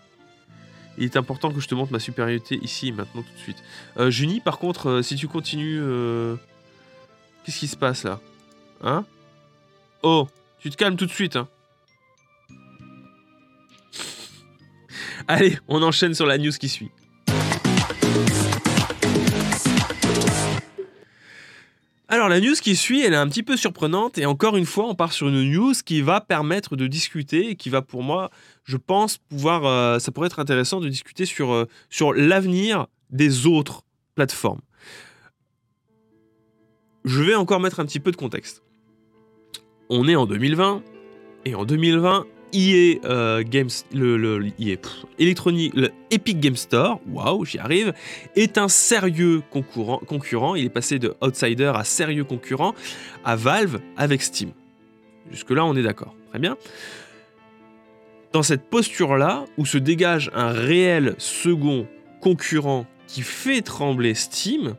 [0.99, 3.63] Il est important que je te montre ma supériorité ici et maintenant tout de suite.
[3.99, 5.81] Euh, Junie, par contre, euh, si tu continues...
[5.81, 6.37] Euh,
[7.45, 8.19] qu'est-ce qui se passe là?
[8.83, 9.05] Hein?
[10.03, 10.27] Oh,
[10.59, 11.37] tu te calmes tout de suite.
[11.37, 11.49] Hein
[15.29, 16.91] Allez, on enchaîne sur la news qui suit.
[22.09, 24.87] Alors la news qui suit, elle est un petit peu surprenante et encore une fois,
[24.87, 28.31] on part sur une news qui va permettre de discuter et qui va pour moi,
[28.63, 33.47] je pense, pouvoir, euh, ça pourrait être intéressant de discuter sur, euh, sur l'avenir des
[33.49, 33.83] autres
[34.15, 34.61] plateformes.
[37.05, 38.63] Je vais encore mettre un petit peu de contexte.
[39.91, 40.83] On est en 2020
[41.45, 44.77] et en 2020, EA euh, Games, le, le EA,
[45.19, 47.93] le Epic Game Store, waouh, j'y arrive,
[48.35, 50.55] est un sérieux concurrent, concurrent.
[50.55, 52.75] Il est passé de outsider à sérieux concurrent
[53.25, 54.51] à Valve avec Steam.
[55.31, 56.15] Jusque-là, on est d'accord.
[56.31, 56.57] Très bien.
[58.33, 61.87] Dans cette posture-là, où se dégage un réel second
[62.21, 64.77] concurrent qui fait trembler Steam,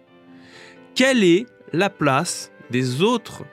[0.95, 3.43] quelle est la place des autres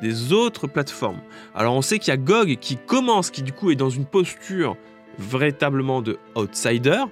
[0.00, 1.20] des autres plateformes.
[1.54, 4.06] Alors on sait qu'il y a GOG qui commence, qui du coup est dans une
[4.06, 4.76] posture
[5.18, 7.02] véritablement de outsider,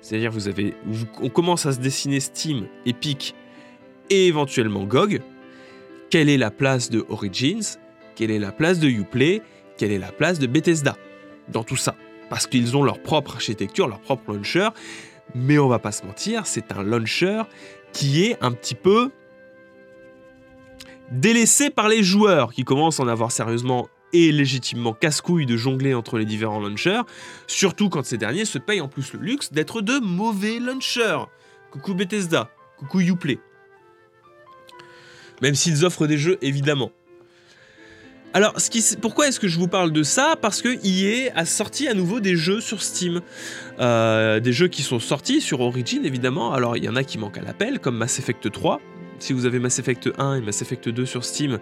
[0.00, 0.74] c'est-à-dire vous avez,
[1.20, 3.34] on commence à se dessiner Steam, Epic
[4.10, 5.20] et éventuellement GOG.
[6.10, 7.78] Quelle est la place de Origins?
[8.14, 9.42] Quelle est la place de Uplay?
[9.76, 10.96] Quelle est la place de Bethesda
[11.48, 11.96] dans tout ça?
[12.30, 14.68] Parce qu'ils ont leur propre architecture, leur propre launcher,
[15.34, 17.42] mais on va pas se mentir, c'est un launcher
[17.92, 19.10] qui est un petit peu
[21.10, 25.92] délaissé par les joueurs qui commencent à en avoir sérieusement et légitimement casse-couille de jongler
[25.92, 27.02] entre les différents launchers,
[27.46, 31.26] surtout quand ces derniers se payent en plus le luxe d'être de mauvais launchers.
[31.70, 33.40] Coucou Bethesda, coucou Uplay.
[35.42, 36.92] Même s'ils offrent des jeux, évidemment.
[38.34, 38.54] Alors,
[39.00, 40.34] pourquoi est-ce que je vous parle de ça?
[40.40, 43.20] Parce que EA a sorti à nouveau des jeux sur Steam.
[43.78, 46.52] Euh, des jeux qui sont sortis sur Origin, évidemment.
[46.52, 48.80] Alors, il y en a qui manquent à l'appel, comme Mass Effect 3,
[49.18, 51.58] si vous avez Mass Effect 1 et Mass Effect 2 sur Steam,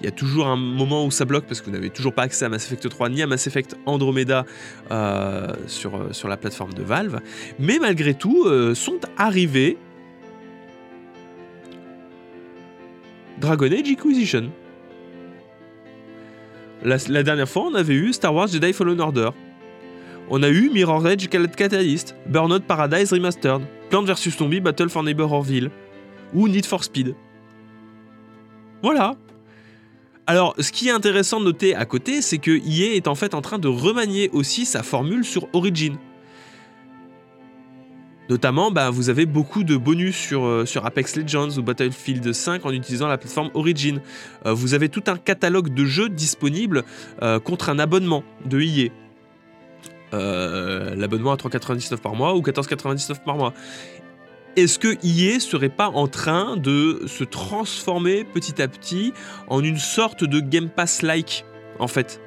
[0.00, 2.22] il y a toujours un moment où ça bloque parce que vous n'avez toujours pas
[2.22, 4.44] accès à Mass Effect 3 ni à Mass Effect Andromeda
[4.90, 7.20] euh, sur, euh, sur la plateforme de Valve.
[7.58, 9.78] Mais malgré tout, euh, sont arrivés
[13.40, 14.50] Dragon Age Inquisition.
[16.82, 19.30] La, dernière fois, on avait eu Star Wars Jedi Fallen Order.
[20.30, 25.70] On a eu Mirror Edge Catalyst, Burnout Paradise Remastered, Plant vs Zombie Battle for Neighborville
[26.34, 27.14] ou Need for Speed.
[28.82, 29.16] Voilà.
[30.26, 33.34] Alors, ce qui est intéressant de noter à côté, c'est que EA est en fait
[33.34, 35.96] en train de remanier aussi sa formule sur Origin.
[38.28, 42.72] Notamment, bah, vous avez beaucoup de bonus sur, euh, Apex Legends ou Battlefield 5 en
[42.72, 44.02] utilisant la plateforme Origin.
[44.44, 46.84] Euh, vous avez tout un catalogue de jeux disponibles
[47.22, 48.90] euh, contre un abonnement de EA.
[50.12, 53.54] L'abonnement à 3,99 par mois ou 14,99 par mois
[54.58, 59.12] est-ce que EA serait pas en train de se transformer petit à petit
[59.48, 61.44] en une sorte de Game Pass-like,
[61.78, 62.20] en fait?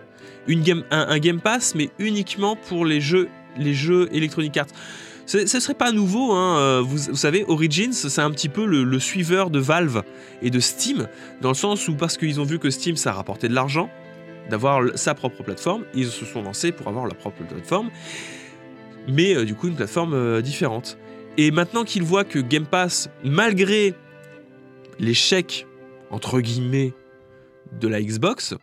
[0.92, 4.68] Un, Game Pass, mais uniquement pour les jeux, les jeux Electronic Arts.
[5.26, 6.58] Ce, ce serait pas nouveau, hein.
[6.58, 10.04] Euh, vous, savez, Origins, c'est un petit peu le, suiveur de Valve
[10.42, 11.08] et de Steam,
[11.42, 13.90] dans le sens où parce qu'ils ont vu que Steam, ça rapportait de l'argent,
[14.50, 17.90] d'avoir sa propre plateforme, ils se sont lancés pour avoir leur propre plateforme,
[19.08, 20.98] mais euh, du coup une plateforme euh, différente.
[21.38, 23.94] Et maintenant qu'il voit que Game Pass, malgré
[25.00, 25.66] l'échec,
[26.10, 26.94] entre guillemets,
[27.80, 28.54] de la Xbox,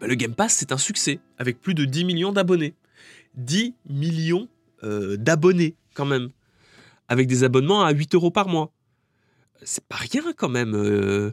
[0.00, 2.74] bah, le Game Pass, c'est un succès, avec plus de 10 millions d'abonnés.
[3.36, 4.48] 10 millions
[4.82, 6.30] euh, d'abonnés, quand même.
[7.06, 8.72] Avec des abonnements à 8 euros par mois.
[9.62, 10.74] C'est pas rien, quand même.
[10.74, 11.32] Euh,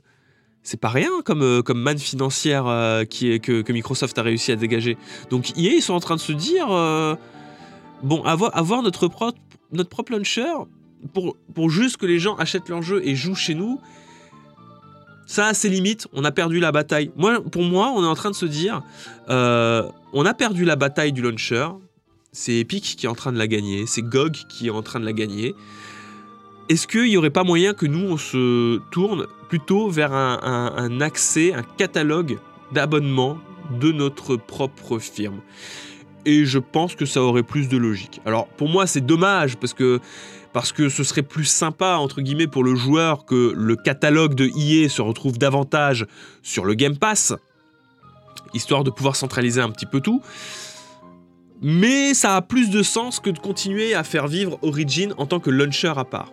[0.61, 4.97] c'est pas rien comme, euh, comme manne financière que, Microsoft a réussi à dégager.
[5.31, 6.67] Donc, EA, ils sont en train de se dire
[8.03, 9.37] bon, avoir notre, propre,
[9.75, 10.53] notre propre launcher
[11.13, 13.79] pour, pour juste que les gens achètent leur jeu et jouent chez nous,
[15.25, 17.11] ça a ses limites, on a perdu la bataille.
[17.15, 18.81] Moi, pour moi, on est en train de se dire,
[19.29, 19.83] euh,
[20.13, 21.67] on a perdu la bataille du launcher,
[22.31, 24.99] c'est Epic qui est en train de la gagner, c'est GOG qui est en train
[24.99, 25.55] de la gagner.
[26.69, 31.53] Est-ce qu'il n'y aurait pas moyen que nous, on se tourne plutôt vers un, accès,
[31.53, 32.39] un catalogue
[32.71, 33.37] d'abonnements
[33.79, 35.41] de notre propre firme?
[36.25, 38.21] Et je pense que ça aurait plus de logique.
[38.25, 39.99] Alors pour moi, c'est dommage parce que
[40.53, 44.49] parce que ce serait plus sympa, entre guillemets, pour le joueur que le catalogue de
[44.57, 46.05] EA se retrouve davantage
[46.43, 47.33] sur le Game Pass,
[48.53, 50.21] histoire de pouvoir centraliser un petit peu tout.
[51.61, 55.39] Mais ça a plus de sens que de continuer à faire vivre Origin en tant
[55.39, 56.31] que launcher à part.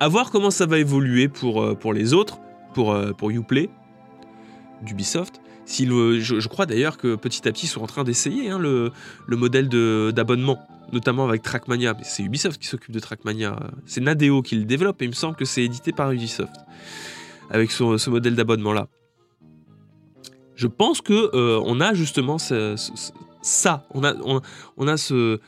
[0.00, 2.38] A voir comment ça va évoluer pour, euh, pour les autres,
[2.74, 3.70] pour, euh, pour Uplay,
[4.82, 5.41] d'Ubisoft.
[5.72, 8.92] Je, je, crois d'ailleurs que petit à petit ils sont en train d'essayer hein, le,
[9.26, 9.68] le, modèle
[10.12, 10.58] d'abonnement
[10.92, 11.96] notamment avec Trackmania.
[12.02, 13.58] C'est Ubisoft qui s'occupe de Trackmania.
[13.86, 16.54] C'est Nadeo qui le développe et il me semble que c'est édité par Ubisoft
[17.50, 18.88] avec ce, modèle d'abonnement là.
[20.54, 24.14] Je pense que euh, on a justement ça, on a,
[24.76, 25.40] on, a ce,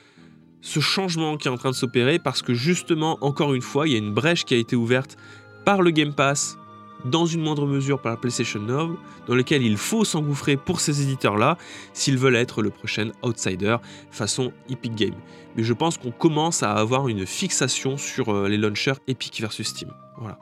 [0.60, 3.92] ce changement qui est en train de s'opérer parce que justement, encore une fois, il
[3.92, 5.16] y a une brèche qui a été ouverte
[5.64, 6.56] par le Game Pass,
[7.05, 11.03] dans une moindre mesure par la PlayStation Now, dans lequel il faut s'engouffrer pour ces
[11.03, 11.59] éditeurs-là
[11.93, 13.77] s'ils veulent être le prochain outsider
[14.11, 15.14] façon Epic Game.
[15.57, 19.69] Mais je pense qu'on commence à avoir une fixation sur euh, les launchers Epic versus
[19.69, 19.90] Steam.
[20.19, 20.38] Voilà.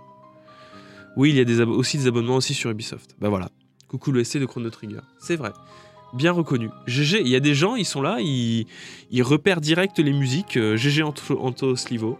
[1.16, 3.16] Oui, il y a aussi des abonnements aussi sur Ubisoft.
[3.20, 3.50] Bah voilà.
[3.88, 5.00] Coucou le SC de Chrono Trigger.
[5.18, 5.52] C'est vrai.
[6.14, 6.70] Bien reconnu.
[6.86, 8.66] GG, il y a des gens, ils sont là, ils,
[9.22, 10.58] repèrent direct les musiques.
[10.58, 12.18] GG euh, Anto Slivo.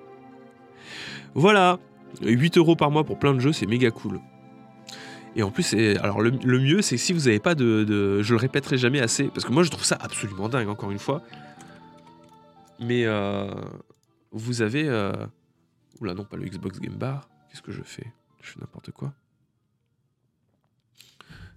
[1.34, 1.78] voilà.
[2.22, 4.20] 8 euros par mois pour plein de jeux, c'est méga cool.
[5.36, 8.78] Et en plus, alors le, mieux, c'est si vous n'avez pas de, Je le répéterai
[8.78, 11.22] jamais assez, parce que moi je trouve ça absolument dingue, encore une fois.
[12.80, 13.48] Mais euh,
[14.32, 14.88] vous avez.
[14.88, 15.12] Euh,
[16.00, 17.28] oula, non, pas le Xbox Game Bar.
[17.48, 18.06] Qu'est-ce que je fais?
[18.40, 19.12] Je fais n'importe quoi.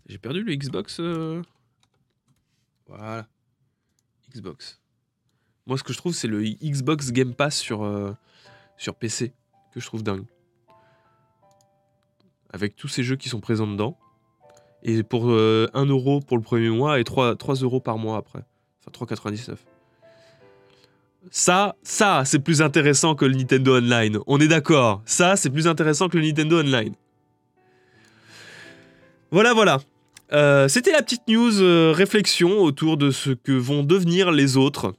[0.08, 1.00] J'ai perdu le Xbox.
[1.00, 1.42] Euh,
[2.88, 3.28] voilà.
[4.32, 4.80] Xbox.
[5.66, 8.16] Moi, ce que je trouve, c'est le Xbox Game Pass sur,
[8.78, 9.34] sur PC,
[9.74, 10.26] que je trouve dingue
[12.52, 13.98] avec tous ces jeux qui sont présents dedans.
[14.84, 18.18] Et pour 1 euh, euro pour le premier mois et 3, 3 euros par mois
[18.18, 18.44] après.
[18.88, 19.56] Enfin 3,99.
[21.30, 24.18] Ça, ça, c'est plus intéressant que le Nintendo Online.
[24.26, 25.04] On est d'accord.
[25.06, 26.94] Ça, c'est plus intéressant que le Nintendo Online.
[29.30, 29.80] Voilà, voilà.
[30.34, 34.94] Euh, c'était la petite news euh, réflexion autour de ce que vont devenir les autres.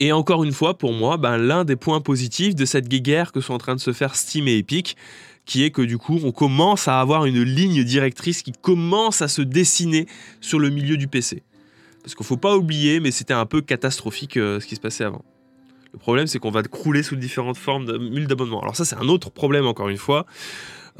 [0.00, 3.40] Et encore une fois, pour moi, ben, l'un des points positifs de cette guéguerre que
[3.40, 4.96] sont en train de se faire Steam et Epic,
[5.44, 9.28] qui est que du coup, on commence à avoir une ligne directrice qui commence à
[9.28, 10.06] se dessiner
[10.40, 11.42] sur le milieu du PC.
[12.02, 14.80] Parce qu'il ne faut pas oublier, mais c'était un peu catastrophique euh, ce qui se
[14.80, 15.24] passait avant.
[15.92, 18.60] Le problème, c'est qu'on va crouler sous différentes formes de mules d'abonnement.
[18.60, 20.24] Alors ça, c'est un autre problème, encore une fois.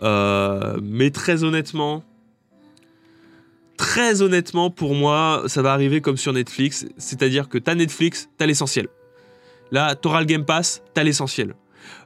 [0.02, 2.02] Euh, mais très honnêtement,
[3.76, 6.86] très honnêtement, pour moi, ça va arriver comme sur Netflix.
[6.98, 8.88] C'est-à-dire que tu as Netflix, tu as l'essentiel.
[9.70, 11.54] Là, tu auras le Game Pass, tu as l'essentiel.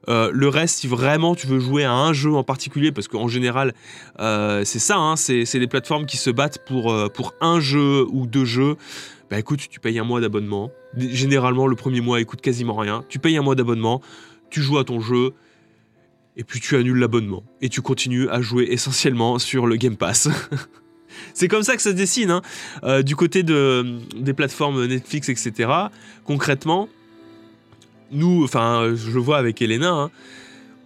[0.08, 3.28] Euh, le reste, si vraiment tu veux jouer à un jeu en particulier, parce qu'en
[3.28, 3.74] général,
[4.20, 8.06] euh, c'est ça, hein, c'est des plateformes qui se battent pour, euh, pour un jeu
[8.10, 8.76] ou deux jeux.
[9.30, 10.70] Bah écoute, tu payes un mois d'abonnement.
[10.96, 13.04] Généralement, le premier mois, il coûte quasiment rien.
[13.08, 14.02] Tu payes un mois d'abonnement,
[14.50, 15.32] tu joues à ton jeu,
[16.36, 17.42] et puis tu annules l'abonnement.
[17.62, 20.28] Et tu continues à jouer essentiellement sur le Game Pass.
[21.34, 22.30] c'est comme ça que ça se dessine.
[22.82, 23.02] Hein.
[23.02, 25.70] du côté de, des plateformes Netflix, etc.,
[26.24, 26.88] concrètement,
[28.14, 30.10] nous, enfin, je vois avec Elena, hein,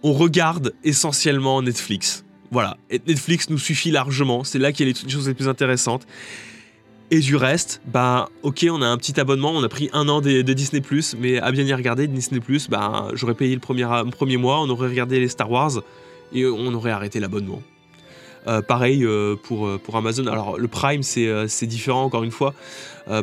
[0.03, 2.25] on regarde essentiellement Netflix.
[2.51, 5.47] Voilà, et Netflix nous suffit largement, c'est là qu'il y a les choses les plus
[5.47, 6.07] intéressantes.
[7.11, 10.21] Et du reste, bah ok, on a un petit abonnement, on a pris un an
[10.21, 10.81] de, Disney⁇
[11.19, 12.39] mais à bien y regarder, Disney⁇
[12.69, 15.81] bah j'aurais payé le premier, premier mois, on aurait regardé les Star Wars,
[16.33, 17.61] et on aurait arrêté l'abonnement.
[18.47, 20.25] Euh, pareil euh, pour, euh, pour Amazon.
[20.27, 22.53] Alors le Prime c'est différent encore une fois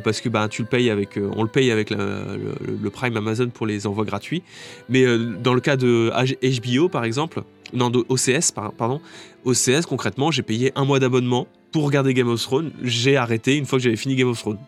[0.02, 3.66] parce que bah, tu le payes avec, on le paye avec le, Prime Amazon pour
[3.66, 4.42] les envois gratuits.
[4.88, 5.04] Mais
[5.40, 6.10] dans le cas de
[6.42, 9.00] HBO par exemple, non de OCS pardon,
[9.44, 12.72] OCS concrètement j'ai payé un mois d'abonnement pour regarder Game of Thrones.
[12.82, 14.58] J'ai arrêté une fois que j'avais fini Game of Thrones.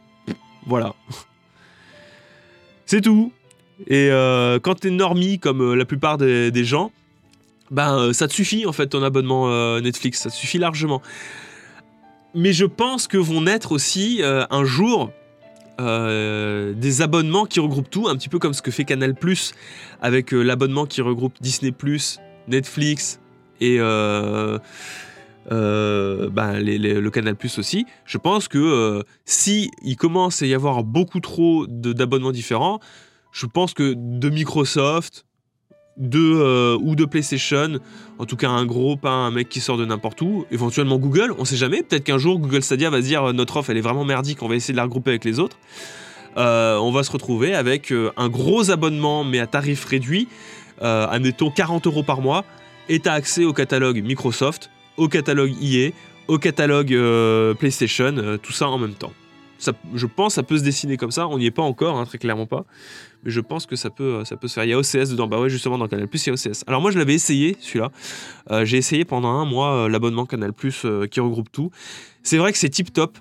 [0.66, 0.94] Voilà.
[2.86, 3.32] C'est tout.
[3.88, 4.10] Et
[4.62, 6.92] quand t'es normie comme la plupart des gens,
[7.70, 11.02] ben ça te suffit en fait ton abonnement euh, Netflix, ça te suffit largement.
[12.34, 15.10] mais je pense que vont naître aussi euh, un jour
[15.78, 19.52] des abonnements qui regroupent tout, un petit peu comme ce que fait Canal Plus
[20.02, 21.72] avec l'abonnement qui regroupe Disney
[22.48, 23.20] Netflix
[23.60, 23.78] et
[26.58, 27.86] les- le Canal Plus aussi.
[28.06, 32.80] Je pense que si il commence à y avoir beaucoup trop d'abonnements différents,
[33.30, 35.26] je pense que de Microsoft,
[35.98, 37.78] de euh, ou de PlayStation,
[38.18, 41.34] en tout cas un gros, pas un mec qui sort de n'importe où, éventuellement Google,
[41.38, 43.76] on sait jamais, peut-être qu'un jour Google Stadia va se dire euh, notre offre elle
[43.76, 45.58] est vraiment merdique, on va essayer de la regrouper avec les autres.
[46.36, 50.28] Euh, on va se retrouver avec un gros abonnement mais à tarif réduit,
[50.80, 52.44] admettons 40 euros par mois,
[52.88, 55.90] et t'as accès au catalogue Microsoft, au catalogue EA,
[56.28, 56.96] au catalogue
[57.58, 59.12] PlayStation, tout ça en même temps.
[59.94, 62.18] Je pense ça peut se dessiner comme ça, on n'y est pas encore, hein, très
[62.18, 62.64] clairement pas,
[63.24, 64.64] mais je pense que ça peut, ça peut se faire.
[64.64, 66.64] Il y a OCS dedans, bah ouais justement dans Canal Plus il y a OCS.
[66.66, 67.90] Alors moi je l'avais essayé celui-là,
[68.50, 71.70] Euh, j'ai essayé pendant un mois euh, l'abonnement Canal Plus euh, qui regroupe tout.
[72.22, 73.18] C'est vrai que c'est tip top,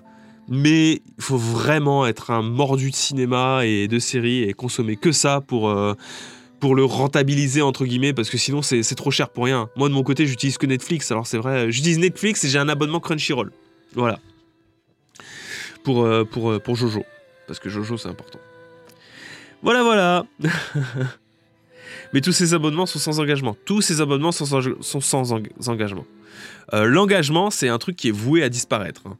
[0.48, 5.12] mais il faut vraiment être un mordu de cinéma et de séries et consommer que
[5.12, 5.94] ça pour, euh,
[6.60, 9.68] pour le rentabiliser entre guillemets parce que sinon c'est trop cher pour rien.
[9.76, 12.68] Moi de mon côté j'utilise que Netflix, alors c'est vrai, j'utilise Netflix et j'ai un
[12.68, 13.52] abonnement Crunchyroll.
[13.94, 14.18] Voilà.
[15.84, 17.04] Pour, euh, pour, euh, pour Jojo.
[17.46, 18.38] Parce que Jojo c'est important.
[19.62, 20.26] Voilà voilà
[22.12, 23.56] Mais tous ces abonnements sont sans engagement.
[23.64, 26.04] Tous ces abonnements sont sans, sont sans eng- engagement.
[26.72, 29.02] Euh, L'engagement, c'est un truc qui est voué à disparaître.
[29.06, 29.18] hein.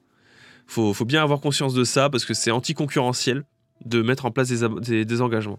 [0.67, 3.45] Faut, faut bien avoir conscience de ça parce que c'est anticoncurrentiel
[3.85, 5.59] de mettre en place des, des- des engagements.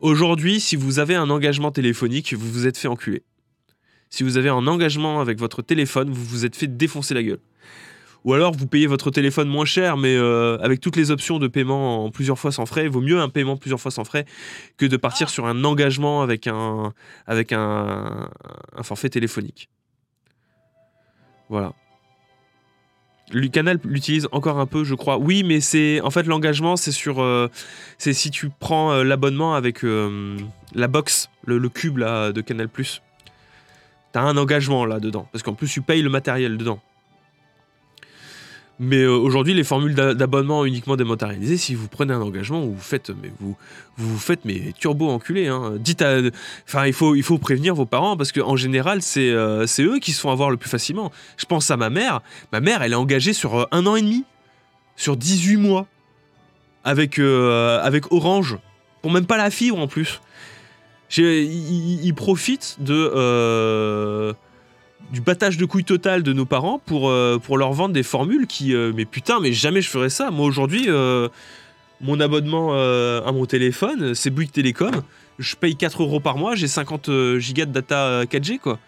[0.00, 3.22] Aujourd'hui, si vous avez un engagement téléphonique, vous vous êtes fait enculer.
[4.08, 7.40] Si vous avez un engagement avec votre téléphone, vous vous êtes fait défoncer la gueule.
[8.26, 11.46] Ou alors vous payez votre téléphone moins cher, mais euh, avec toutes les options de
[11.46, 14.26] paiement en plusieurs fois sans frais, il vaut mieux un paiement plusieurs fois sans frais
[14.76, 16.92] que de partir sur un engagement avec un,
[17.28, 18.28] avec un,
[18.76, 19.70] un forfait téléphonique.
[21.48, 21.72] Voilà.
[23.30, 25.18] Le canal l'utilise encore un peu, je crois.
[25.18, 27.48] Oui, mais c'est en fait l'engagement, c'est sur, euh,
[27.96, 30.36] c'est si tu prends euh, l'abonnement avec euh,
[30.74, 33.02] la box, le, le cube là de Canal Plus.
[34.10, 36.80] T'as un engagement là dedans, parce qu'en plus tu payes le matériel dedans.
[38.78, 42.76] Mais euh, aujourd'hui, les formules d'a- d'abonnement uniquement dématérialisées, si vous prenez un engagement, vous
[42.78, 43.56] faites, mais vous,
[43.96, 45.46] vous faites mais turbo enculé.
[45.48, 45.76] Hein.
[45.78, 46.18] Dites à,
[46.68, 49.98] enfin, il faut, il faut prévenir vos parents parce qu'en général, c'est, euh, c'est eux
[49.98, 51.10] qui se font avoir le plus facilement.
[51.38, 52.20] Je pense à ma mère.
[52.52, 54.24] Ma mère, elle est engagée sur euh, un an et demi,
[54.96, 55.86] sur 18 mois,
[56.84, 58.58] avec, avec Orange,
[59.02, 60.20] pour même pas la fibre en plus.
[61.16, 64.32] Ils profitent de,
[65.12, 68.46] du battage de couilles total de nos parents pour, euh, pour leur vendre des formules
[68.46, 68.74] qui.
[68.74, 70.30] euh, mais putain, mais jamais je ferais ça.
[70.30, 71.28] Moi aujourd'hui, euh,
[72.00, 75.02] mon abonnement à mon téléphone, c'est Bouygues Télécom.
[75.38, 78.78] Je paye 4 euros par mois, j'ai 50 euh, gigas de data euh, 4G, quoi.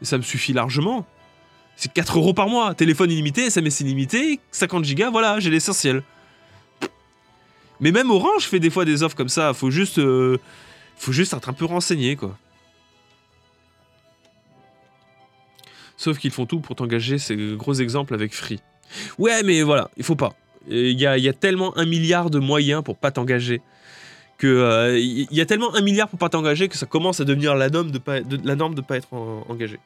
[0.00, 1.04] Et ça me suffit largement.
[1.76, 2.74] C'est 4 euros par mois.
[2.74, 6.02] Téléphone illimité, SMS illimité, 50 gigas, voilà, j'ai l'essentiel.
[7.80, 9.54] Mais même Orange fait des fois des offres comme ça.
[9.54, 10.00] Faut juste,
[10.96, 12.36] faut juste être un peu renseigné, quoi.
[15.98, 18.60] Sauf qu'ils font tout pour t'engager, c'est gros exemple avec Free.
[19.18, 20.32] Ouais, mais voilà, il faut pas.
[20.70, 23.60] Il y a, il y a tellement un milliard de moyens pour pas t'engager
[24.38, 27.24] que euh, il y a tellement un milliard pour pas t'engager que ça commence à
[27.24, 28.20] devenir la norme de pas,
[28.86, 29.78] pas être en- engagé.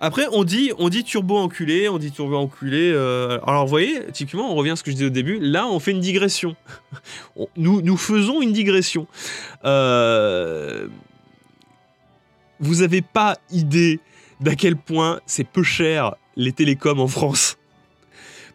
[0.00, 2.92] Après, on dit, on dit turbo enculé, on dit turbo enculé.
[2.92, 5.38] euh, alors, vous voyez, typiquement, on revient à ce que je disais au début.
[5.40, 6.56] Là, on fait une digression.
[7.36, 9.06] On- nous, nous faisons une digression.
[9.64, 10.88] Euh,
[12.60, 14.00] vous avez pas idée
[14.40, 17.56] d'à quel point c'est peu cher les télécoms en France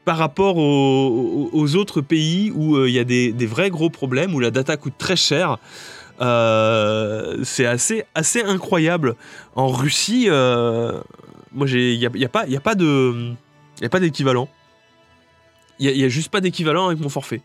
[0.05, 4.39] par rapport aux, autres pays où euh, il y a des, vrais gros problèmes, où
[4.39, 5.57] la data coûte très cher.
[6.19, 9.15] Euh, c'est assez, assez incroyable.
[9.55, 10.99] En Russie, euh,
[11.55, 12.45] il n'y a, y a pas,
[13.91, 14.49] pas d'équivalent.
[15.77, 17.41] Il n'y a, juste pas d'équivalent avec mon forfait.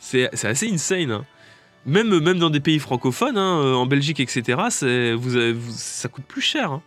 [0.00, 1.10] C'est c'est assez insane.
[1.10, 1.24] hein.
[1.88, 6.72] Même, même dans des pays francophones, hein, euh, en Belgique, etc., ça coûte plus cher.
[6.72, 6.82] hein.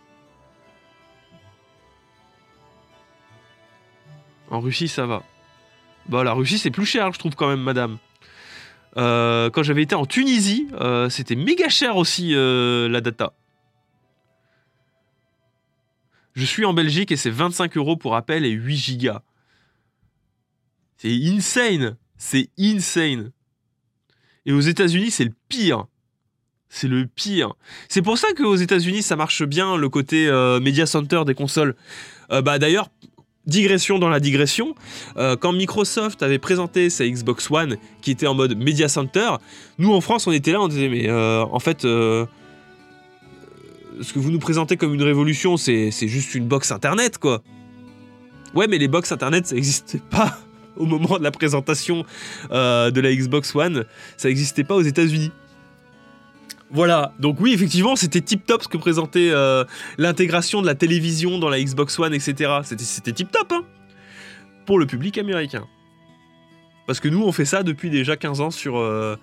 [4.48, 5.24] En Russie, ça va.
[6.08, 7.98] Bah, la Russie, c'est plus cher, je trouve, quand même, madame.
[8.96, 13.32] Euh, quand j'avais été en Tunisie, euh, c'était méga cher aussi, la data.
[16.34, 19.22] Je suis en Belgique et c'est 25 euros pour appel et 8 gigas.
[20.96, 21.96] C'est insane.
[22.16, 23.32] C'est insane.
[24.46, 25.86] Et aux États-Unis, c'est le pire.
[26.68, 27.54] C'est le pire.
[27.88, 31.74] C'est pour ça qu'aux États-Unis, ça marche bien le côté euh, media center des consoles.
[32.30, 32.88] Euh, bah d'ailleurs,
[33.46, 34.74] digression dans la digression.
[35.16, 39.32] euh, quand Microsoft avait présenté sa Xbox One, qui était en mode media center,
[39.78, 41.82] nous en France, on était là, on disait mais en fait.
[41.82, 42.26] ce
[44.14, 47.42] que vous nous présentez comme une révolution, c'est juste une box internet, quoi.
[48.54, 50.38] Ouais, mais les box internet, ça n'existait pas
[50.76, 52.04] au moment de la présentation
[52.50, 53.84] euh, de la Xbox One.
[54.16, 55.30] Ça n'existait pas aux États-Unis.
[56.70, 59.64] Voilà, donc oui, effectivement, c'était tip top ce que présentait euh,
[59.98, 62.60] l'intégration de la télévision dans la Xbox One, etc.
[62.64, 63.62] C'était tip top, hein,
[64.64, 65.66] pour le public américain.
[66.86, 69.16] Parce que nous, on fait ça depuis déjà 15 ans sur, euh,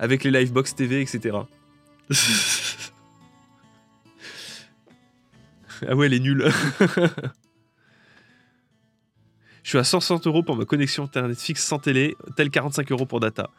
[0.00, 1.36] avec les Livebox TV, etc.
[5.88, 6.50] ah ouais, elle est nulle.
[9.66, 13.04] Je suis à 160 euros pour ma connexion internet fixe sans télé, tel 45 euros
[13.04, 13.50] pour data.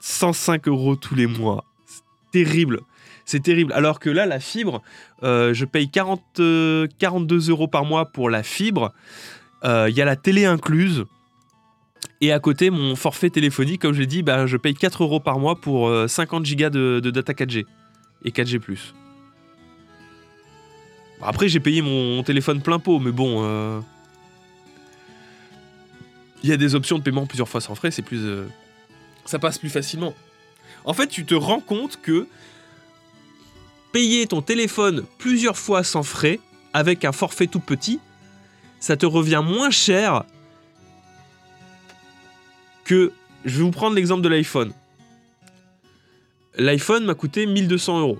[0.00, 1.66] 105 euros tous les mois.
[1.84, 2.80] C'est terrible.
[3.26, 3.74] C'est terrible.
[3.74, 4.80] Alors que là, la fibre,
[5.22, 6.40] euh, je paye 40,
[6.98, 8.94] 42 euros par mois pour la fibre.
[9.64, 11.04] Euh, il y a la télé incluse.
[12.22, 15.20] Et à côté, mon forfait téléphonique, comme je l'ai dit, bah, je paye 4 euros
[15.20, 17.66] par mois pour 50 euh, gigas de, data 4G
[18.24, 18.94] et 4G.
[21.22, 23.82] Après, j'ai payé mon, téléphone plein pot, mais bon.
[26.42, 28.20] Il y a des options de paiement plusieurs fois sans frais, c'est plus
[29.24, 30.14] ça passe plus facilement.
[30.84, 32.26] En fait, tu te rends compte que
[33.92, 36.40] payer ton téléphone plusieurs fois sans frais,
[36.72, 38.00] avec un forfait tout petit,
[38.80, 40.24] ça te revient moins cher
[42.84, 43.12] que...
[43.44, 44.72] Je vais vous prendre l'exemple de l'iPhone.
[46.56, 48.18] L'iPhone m'a coûté 1200 euros.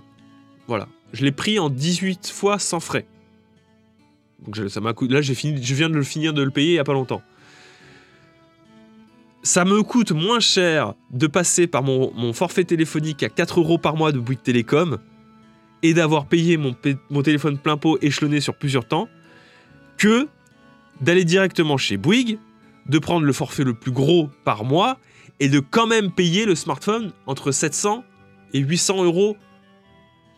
[0.67, 0.87] Voilà.
[1.15, 3.07] Je l'ai pris en 18 fois sans frais.
[4.47, 7.23] Là, je viens de le finir de le payer il n'y a pas longtemps
[9.45, 13.95] ça me coûte moins cher de passer par mon, forfait téléphonique à 4 euros par
[13.95, 14.99] mois de Bouygues Télécom
[15.83, 16.75] et d'avoir payé mon,
[17.11, 19.07] mon, téléphone plein pot échelonné sur plusieurs temps
[19.99, 20.29] que
[21.03, 22.39] d'aller directement chez Bouygues,
[22.87, 24.99] de prendre le forfait le plus gros par mois
[25.41, 28.03] et de quand même payer le smartphone entre 700
[28.55, 29.37] et 800 euros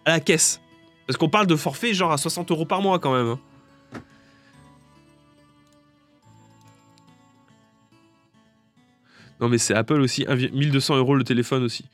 [0.04, 0.60] à la caisse.
[1.06, 3.28] Parce qu'on parle de forfait genre à 60 euros par mois quand même.
[3.28, 3.38] Hein.
[9.40, 11.84] Non, mais c'est Apple aussi, 1200 euros le téléphone aussi.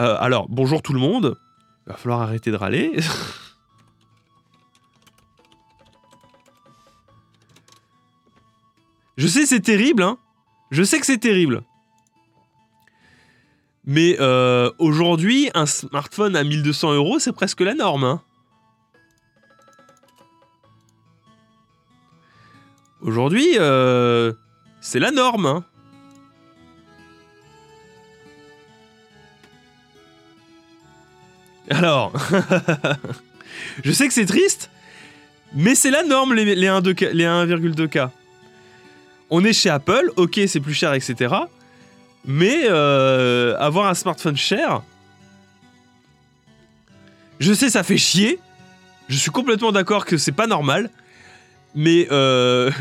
[0.00, 1.38] Euh, alors, bonjour tout le monde.
[1.86, 2.92] Il va falloir arrêter de râler.
[9.16, 10.18] Je sais, c'est terrible, hein.
[10.70, 11.62] Je sais que c'est terrible.
[13.86, 18.02] Mais euh, aujourd'hui, un smartphone à 1200 euros, c'est presque la norme.
[18.02, 18.20] Hein.
[23.00, 24.32] Aujourd'hui, euh,
[24.80, 25.46] c'est la norme.
[25.46, 25.64] Hein.
[31.70, 32.12] Alors,
[33.84, 34.70] je sais que c'est triste,
[35.54, 38.10] mais c'est la norme les, les 1,2K.
[39.30, 41.34] On est chez Apple, ok c'est plus cher, etc.
[42.26, 44.82] Mais euh, avoir un smartphone cher,
[47.38, 48.40] je sais ça fait chier.
[49.08, 50.90] Je suis complètement d'accord que c'est pas normal.
[51.76, 52.72] Mais euh,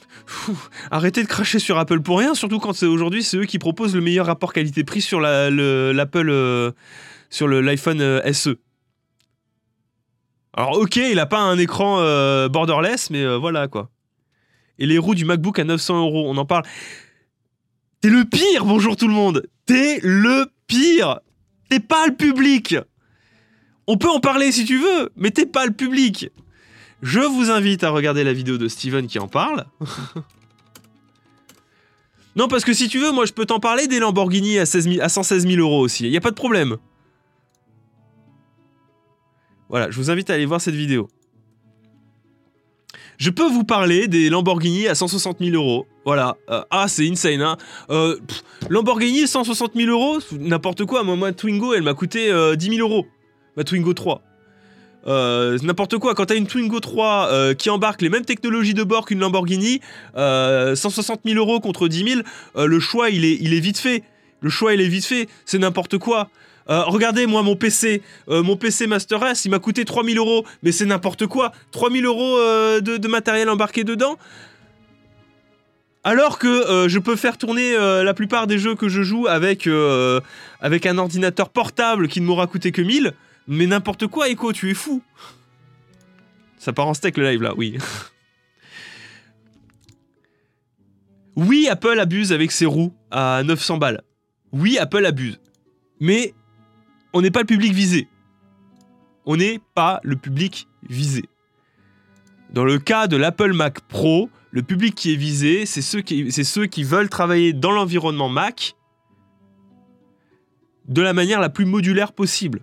[0.90, 3.94] arrêtez de cracher sur Apple pour rien, surtout quand c'est aujourd'hui c'est eux qui proposent
[3.94, 6.72] le meilleur rapport qualité-prix sur l'Apple euh,
[7.30, 8.58] sur l'iPhone SE.
[10.54, 11.98] Alors ok, il a pas un écran
[12.48, 13.90] borderless, mais voilà quoi.
[14.78, 16.64] Et les roues du MacBook à 900 euros, on en parle.
[18.00, 19.46] T'es le pire, bonjour tout le monde.
[19.64, 21.20] T'es le pire.
[21.68, 22.76] T'es pas le public.
[23.86, 26.30] On peut en parler si tu veux, mais t'es pas le public.
[27.02, 29.66] Je vous invite à regarder la vidéo de Steven qui en parle.
[32.36, 35.00] non, parce que si tu veux, moi je peux t'en parler des Lamborghini à, 16
[35.00, 36.08] à 116 000 euros aussi.
[36.08, 36.76] Y a pas de problème.
[39.68, 41.08] Voilà, je vous invite à aller voir cette vidéo.
[43.18, 45.86] Je peux vous parler des Lamborghini à 160 000 euros.
[46.04, 46.36] Voilà.
[46.50, 47.56] Euh, ah, c'est insane, hein.
[47.90, 48.18] Euh,
[48.68, 51.02] Lamborghini, 160 000 euros, n'importe quoi.
[51.02, 53.06] Moi, ma Twingo, elle m'a coûté 10 euh, 000 euros.
[53.56, 54.22] Ma Twingo 3.
[55.62, 56.14] n'importe quoi.
[56.14, 59.80] Quand t'as une Twingo 3 qui embarque les mêmes technologies de bord qu'une Lamborghini,
[60.14, 62.22] 160 000 euros contre 10
[62.54, 64.02] 000, le choix, il est, il est vite fait.
[64.42, 65.28] Le choix, il est vite fait.
[65.46, 66.28] C'est n'importe quoi.
[66.68, 70.44] Euh, regardez, moi, mon PC, euh, mon PC Master S, il m'a coûté 3000 euros,
[70.62, 71.52] mais c'est n'importe quoi.
[71.70, 74.18] 3000 euros euh, de, matériel embarqué dedans.
[76.02, 79.68] Alors que je peux faire tourner la plupart des jeux que je joue avec,
[80.60, 83.12] avec un ordinateur portable qui ne m'aura coûté que 1000,
[83.48, 85.02] mais n'importe quoi, Echo, tu es fou.
[86.58, 87.76] Ça part en steak le live là, oui.
[91.36, 94.02] oui, Apple abuse avec ses roues à 900 balles.
[94.52, 95.40] Oui, Apple abuse.
[95.98, 96.34] Mais
[97.12, 98.08] on n'est pas le public visé.
[99.24, 101.24] On n'est pas le public visé.
[102.52, 106.84] Dans le cas de l'Apple Mac Pro, le public qui est visé, c'est ceux qui,
[106.84, 108.74] veulent travailler dans l'environnement Mac
[110.88, 112.62] de la manière la plus modulaire possible.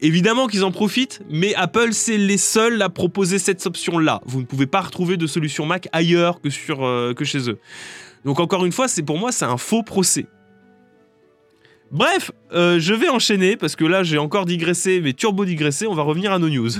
[0.00, 4.20] Évidemment qu'ils en profitent, mais Apple, c'est les seuls à proposer cette option-là.
[4.24, 7.58] Vous ne pouvez pas retrouver de solution Mac ailleurs que, euh, que chez eux.
[8.24, 10.26] Donc encore une fois, c'est pour moi, c'est un faux procès.
[11.92, 15.92] Bref, euh, je vais enchaîner parce que là j'ai encore digressé, mais turbo digressé, on
[15.92, 16.70] va revenir à nos news.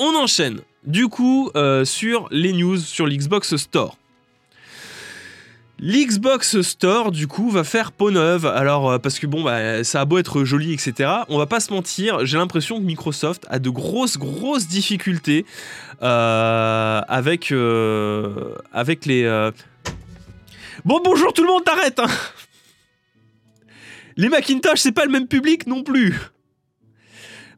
[0.00, 3.96] On enchaîne du coup euh, sur les news sur l'Xbox Store.
[5.78, 8.46] L'Xbox Store, du coup, va faire peau neuve.
[8.46, 11.10] Alors, euh, parce que bon, bah, ça a beau être joli, etc.
[11.28, 15.44] On va pas se mentir, j'ai l'impression que Microsoft a de grosses, grosses difficultés
[16.00, 19.50] avec les.
[20.84, 22.06] Bon, bonjour tout le monde, t'arrêtes hein.
[24.16, 26.14] Les Macintosh, c'est pas le même public non plus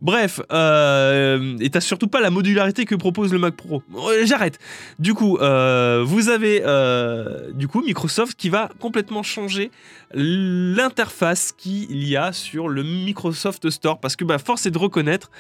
[0.01, 3.83] Bref, euh, et t'as surtout pas la modularité que propose le Mac Pro.
[4.25, 4.59] J'arrête.
[4.99, 9.71] Du coup, euh, vous avez euh, Microsoft qui va complètement changer
[10.15, 15.31] l'interface qu'il y a sur le Microsoft Store parce que bah, force est de reconnaître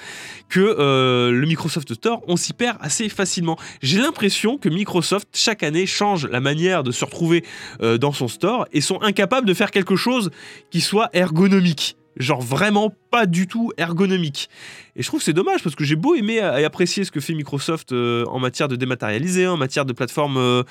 [0.48, 3.56] que euh, le Microsoft Store on s'y perd assez facilement.
[3.80, 7.44] J'ai l'impression que Microsoft chaque année change la manière de se retrouver
[7.80, 10.30] euh, dans son store et sont incapables de faire quelque chose
[10.70, 14.50] qui soit ergonomique genre vraiment pas du tout ergonomique.
[14.96, 17.34] Et je trouve c'est dommage parce que j'ai beau aimer et apprécier ce que fait
[17.34, 20.64] Microsoft euh, en matière de dématérialisé, en matière de plateforme, euh,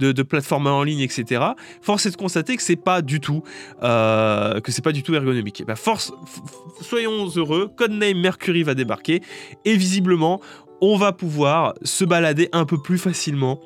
[0.00, 1.42] en ligne, etc.
[1.80, 3.42] Force est de constater que c'est pas du tout,
[3.82, 5.62] euh, que c'est pas du tout ergonomique.
[5.62, 6.12] Et ben force,
[6.80, 9.22] soyons heureux, Codename Mercury va débarquer
[9.64, 10.40] et visiblement
[10.82, 13.60] on va pouvoir se balader un peu plus facilement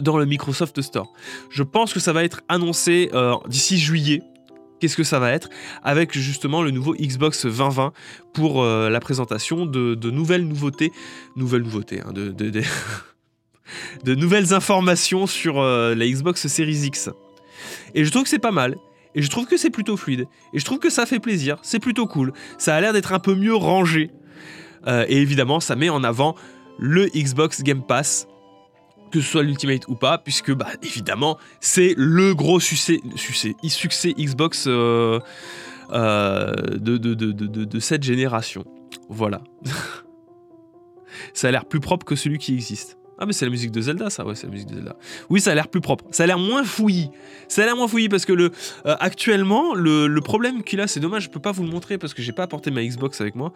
[0.00, 1.12] dans le Microsoft Store.
[1.50, 3.10] Je pense que ça va être annoncé
[3.48, 4.22] d'ici juillet
[4.82, 5.48] qu'est-ce que ça va être,
[5.84, 7.92] avec justement le nouveau Xbox 2020
[8.34, 10.90] pour euh, la présentation de, nouvelles nouveautés,
[11.36, 12.12] nouvelles nouveautés, hein,
[14.04, 17.10] de, nouvelles informations sur euh, la Xbox Series X.
[17.94, 18.74] Et je trouve que c'est pas mal.
[19.14, 20.26] Et je trouve que c'est plutôt fluide.
[20.52, 21.58] Et je trouve que ça fait plaisir.
[21.62, 22.32] C'est plutôt cool.
[22.58, 24.10] Ça a l'air d'être un peu mieux rangé.
[24.88, 26.34] Euh, et évidemment, ça met en avant
[26.78, 28.26] le Xbox Game Pass
[29.12, 34.14] que ce soit l'Ultimate ou pas, puisque bah, évidemment c'est le gros succès, succès, succès
[34.14, 35.20] Xbox euh,
[35.92, 38.64] euh, de, de, de, de, cette génération.
[39.08, 39.42] Voilà.
[41.34, 42.98] ça a l'air plus propre que celui qui existe.
[43.18, 44.96] Ah mais c'est la musique de Zelda ça, ouais c'est la musique de Zelda.
[45.28, 47.10] Oui ça a l'air plus propre, ça a l'air moins fouillis.
[47.46, 48.50] Ça a l'air moins fouillis parce que le,
[48.86, 51.98] euh, actuellement le, le problème qu'il a, c'est dommage je peux pas vous le montrer
[51.98, 53.52] parce que j'ai pas apporté ma Xbox avec moi.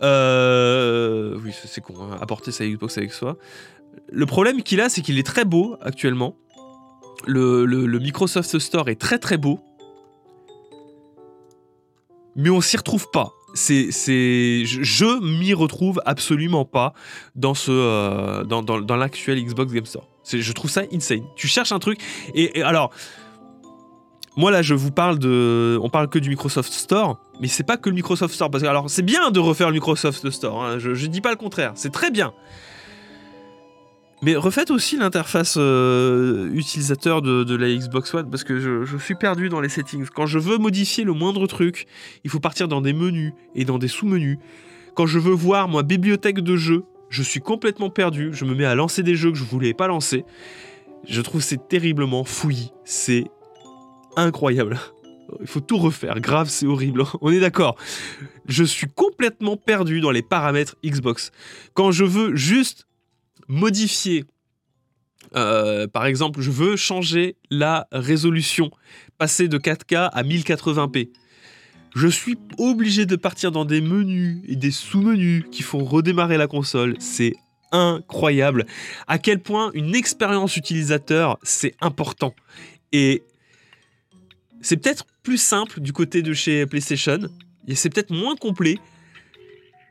[0.00, 3.36] oui c'est con, hein, apporter sa Xbox avec soi.
[4.10, 6.36] Le problème qu'il a, c'est qu'il est très beau actuellement.
[7.26, 9.60] Le, Microsoft Store est très très beau.
[12.36, 13.32] Mais on s'y retrouve pas.
[13.54, 16.92] Je, m'y retrouve absolument pas
[17.34, 18.44] dans, euh,
[18.96, 20.06] l'actuel Xbox Game Store.
[20.30, 21.24] je trouve ça insane.
[21.36, 21.98] Tu cherches un truc.
[22.34, 22.92] Et, alors,
[24.36, 25.78] moi là, je vous parle de.
[25.82, 28.50] On parle que du Microsoft Store, mais c'est pas que le Microsoft Store.
[28.50, 30.62] Parce que, alors, c'est bien de refaire le Microsoft Store.
[30.62, 31.72] Hein, je, je dis pas le contraire.
[31.74, 32.34] C'est très bien.
[34.26, 39.48] Mais refaites aussi l'interface euh, utilisateur de, la Xbox One parce que je, suis perdu
[39.48, 40.04] dans les settings.
[40.12, 41.86] Quand je veux modifier le moindre truc,
[42.24, 44.38] il faut partir dans des menus et dans des sous-menus.
[44.96, 48.30] Quand je veux voir, moi, bibliothèque de jeux, je suis complètement perdu.
[48.32, 50.24] Je me mets à lancer des jeux que je voulais pas lancer.
[51.08, 52.72] Je trouve c'est terriblement fouillis.
[52.84, 53.26] C'est
[54.16, 54.80] incroyable.
[55.40, 56.18] Il faut tout refaire.
[56.18, 57.04] Grave, c'est horrible.
[57.20, 57.76] On est d'accord.
[58.48, 61.30] Je suis complètement perdu dans les paramètres Xbox.
[61.74, 62.88] Quand je veux juste
[63.48, 64.24] modifier.
[65.34, 68.70] Euh, par exemple, je veux changer la résolution,
[69.18, 71.10] passer de 4K à 1080p.
[71.94, 76.46] Je suis obligé de partir dans des menus et des sous-menus qui font redémarrer la
[76.46, 76.94] console.
[76.98, 77.34] C'est
[77.72, 78.66] incroyable.
[79.06, 82.34] À quel point une expérience utilisateur, c'est important.
[82.92, 83.22] Et
[84.60, 87.18] c'est peut-être plus simple du côté de chez PlayStation.
[87.66, 88.78] Et c'est peut-être moins complet.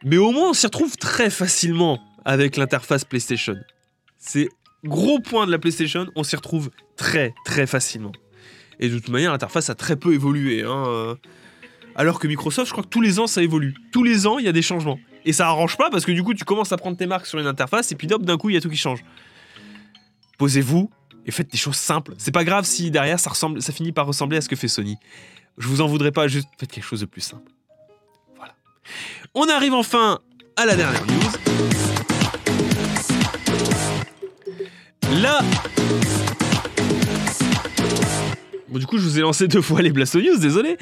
[0.04, 3.56] Mais au moins, on s'y retrouve très facilement avec l'interface PlayStation.
[4.18, 4.50] C'est
[4.84, 8.12] gros point de la PlayStation, on s'y retrouve très très facilement.
[8.80, 10.64] Et de toute manière, l'interface a très peu évolué.
[10.64, 11.16] Hein, euh.
[11.96, 13.74] Alors que Microsoft, je crois que tous les ans, ça évolue.
[13.94, 15.00] Tous les ans, il y a des changements.
[15.24, 17.40] Et ça arrange pas parce que du coup, tu commences à prendre tes marques sur
[17.40, 19.04] une interface et puis d'un coup, il y a tout qui change.
[20.38, 20.90] Posez-vous
[21.26, 22.14] et faites des choses simples.
[22.18, 24.68] C'est pas grave si derrière, ça, ressemble, ça finit par ressembler à ce que fait
[24.68, 24.98] Sony.
[25.58, 27.52] Je vous en voudrais pas, juste faites quelque chose de plus simple.
[28.36, 28.56] Voilà.
[29.34, 30.20] On arrive enfin
[30.58, 31.85] à la dernière news.
[35.22, 35.42] Là
[38.68, 40.78] Bon, du coup, je vous ai lancé deux fois les Blasto News, désolé.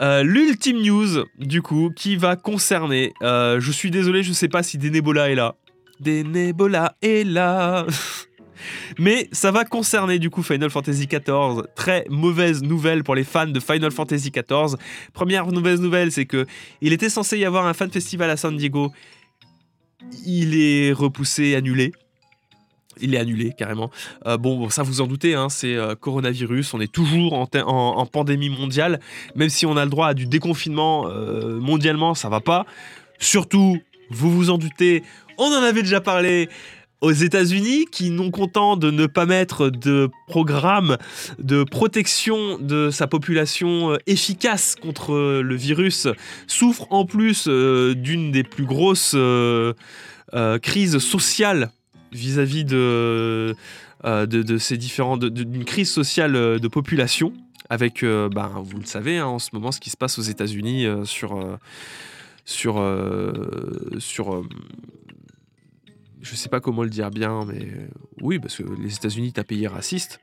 [0.00, 3.12] Euh, l'ultime news, du coup, qui va concerner.
[3.22, 5.54] Euh, je suis désolé, je sais pas si Denebola est là.
[6.00, 7.86] Denebola est là.
[8.98, 11.62] Mais ça va concerner du coup Final Fantasy XIV.
[11.76, 14.76] Très mauvaise nouvelle pour les fans de Final Fantasy XIV.
[15.12, 16.46] Première mauvaise nouvelle, c'est que
[16.80, 18.90] il était censé y avoir un fan festival à San Diego.
[20.26, 21.92] Il est repoussé, annulé.
[23.00, 23.90] Il est annulé carrément.
[24.26, 26.74] Euh, bon, ça vous en doutez, hein, c'est euh, coronavirus.
[26.74, 29.00] On est toujours en, pandémie mondiale.
[29.34, 32.66] Même si on a le droit à du déconfinement euh, mondialement, ça va pas.
[33.18, 33.78] Surtout,
[34.10, 35.02] vous vous en doutez,
[35.36, 36.48] on en avait déjà parlé
[37.00, 40.96] aux États-Unis qui, non content de ne pas mettre de programme
[41.38, 46.08] de protection de sa population efficace contre le virus,
[46.48, 49.16] souffre en plus d'une des plus grosses
[50.60, 51.70] crises sociales
[52.12, 53.54] vis-à-vis de,
[54.04, 57.32] euh, de, ces différents, d'une crise sociale euh, de population,
[57.70, 60.86] avec, ben, vous le savez, hein, en ce moment, ce qui se passe aux États-Unis
[61.04, 61.58] sur,
[62.46, 62.82] sur,
[63.98, 64.42] sur
[66.22, 67.68] je sais pas comment le dire bien, mais
[68.22, 70.18] oui, parce que les États-Unis est un pays raciste.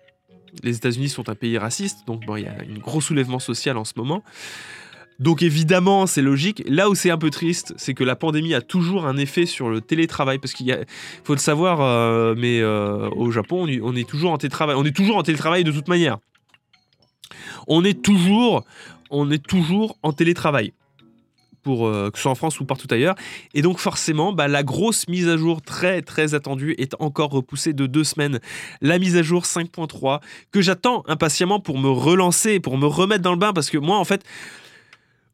[0.63, 3.77] Les États-Unis sont un pays raciste, donc bon, il y a un gros soulèvement social
[3.77, 4.23] en ce moment.
[5.19, 6.63] Donc évidemment, c'est logique.
[6.67, 9.69] Là où c'est un peu triste, c'est que la pandémie a toujours un effet sur
[9.69, 10.77] le télétravail, parce qu'il
[11.23, 14.75] faut le savoir, euh, mais euh, au Japon, on, est toujours en télétravail.
[14.77, 16.17] On est toujours en télétravail de toute manière.
[17.67, 18.65] On est toujours,
[19.09, 20.73] on est toujours en télétravail.
[21.63, 23.15] Pour, euh, que ce soit en France ou partout ailleurs.
[23.55, 27.73] Et donc forcément, bah, la grosse mise à jour très très attendue est encore repoussée
[27.73, 28.39] de deux semaines.
[28.81, 30.19] La mise à jour 5.3
[30.51, 33.97] que j'attends impatiemment pour me relancer, pour me remettre dans le bain, parce que moi
[33.97, 34.23] en fait,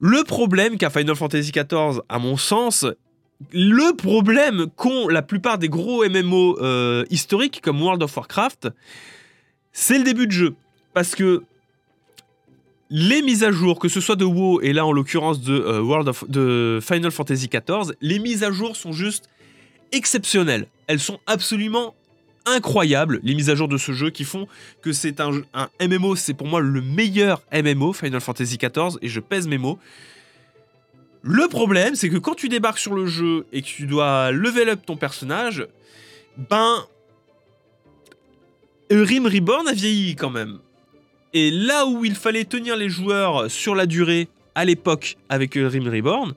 [0.02, 2.86] le problème qu'a Final Fantasy XIV, à mon sens,
[3.54, 8.70] le problème qu'ont la plupart des gros MMO euh, historiques comme World of Warcraft,
[9.72, 10.56] c'est le début de jeu.
[10.94, 11.44] Parce que
[12.90, 16.12] les mises à jour, que ce soit de WoW et là en l'occurrence de, euh,
[16.28, 19.30] de Final Fantasy XIV, les mises à jour sont juste
[19.92, 20.68] exceptionnelles.
[20.88, 21.94] Elles sont absolument
[22.46, 24.48] incroyables, les mises à jour de ce jeu, qui font
[24.82, 25.32] que c'est un,
[25.82, 29.80] MMO, c'est pour moi le meilleur MMO, Final Fantasy XIV, et je pèse mes mots.
[31.24, 34.70] Le problème, c'est que quand tu débarques sur le jeu et que tu dois level
[34.70, 35.68] up ton personnage,
[36.38, 36.86] ben.
[38.90, 40.60] Rim Reborn a vieilli quand même.
[41.34, 45.88] Et là où il fallait tenir les joueurs sur la durée à l'époque avec Rim
[45.88, 46.34] Reborn,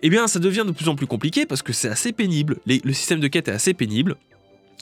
[0.00, 2.56] eh bien ça devient de plus en plus compliqué parce que c'est assez pénible.
[2.66, 4.16] le système de quête est assez pénible.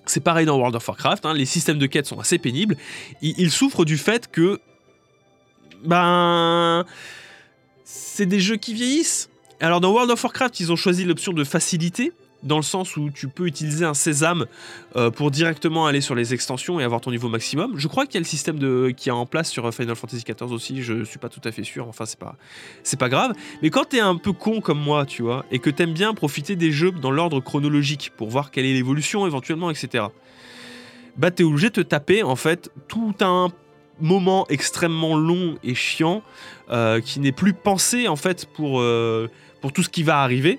[0.07, 2.77] C'est pareil dans World of Warcraft, hein, les systèmes de quête sont assez pénibles.
[3.23, 4.61] Ils, souffrent du fait que.
[5.85, 6.85] Ben.
[7.85, 9.31] C'est des jeux qui vieillissent.
[9.61, 12.13] Alors dans World of Warcraft, ils ont choisi l'option de facilité,
[12.43, 14.47] dans le sens où tu peux utiliser un sésame
[14.97, 17.75] euh, pour directement aller sur les extensions et avoir ton niveau maximum.
[17.77, 18.59] Je crois qu'il y a le système
[18.95, 21.65] qui est en place sur Final Fantasy XIV aussi, je suis pas tout à fait
[21.65, 22.37] sûr, enfin c'est pas,
[22.99, 23.33] pas grave.
[23.63, 26.57] Mais quand t'es un peu con comme moi, tu vois, et que t'aimes bien profiter
[26.57, 30.05] des jeux dans l'ordre chronologique pour voir quelle est l'évolution éventuellement, etc.
[31.17, 33.51] Bah t'es obligé de taper en fait tout un
[34.01, 36.23] moment extrêmement long et chiant
[36.71, 39.29] euh, qui n'est plus pensé en fait pour, euh,
[39.61, 40.59] pour tout ce qui va arriver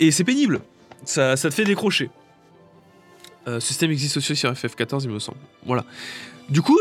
[0.00, 0.60] et c'est pénible.
[1.04, 2.10] Ça, te fait décrocher.
[3.46, 5.38] Euh, système existe aussi sur FF14, il me semble.
[5.64, 5.84] Voilà.
[6.48, 6.78] Du coup,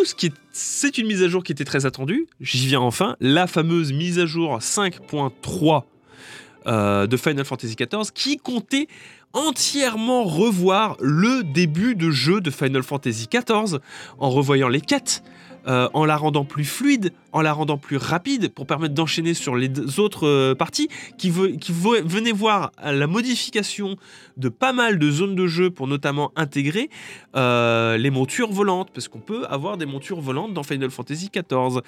[0.52, 2.28] c'est une mise à jour qui était très attendue.
[2.42, 3.16] J'y viens enfin.
[3.20, 5.84] La fameuse mise à jour 5.3
[6.68, 8.88] euh, de Final Fantasy XIV qui comptait
[9.34, 13.80] entièrement revoir le début de jeu de Final Fantasy XIV
[14.18, 15.24] en revoyant les quêtes,
[15.68, 19.58] euh, en la rendant plus fluide, en la rendant plus rapide pour permettre d'enchaîner sur
[19.58, 20.88] les autres euh, parties
[21.18, 23.98] qui, venaient voir la modification
[24.38, 26.90] de pas mal de zones de jeu pour notamment intégrer
[27.36, 31.82] euh, les montures volantes parce qu'on peut avoir des montures volantes dans Final Fantasy XIV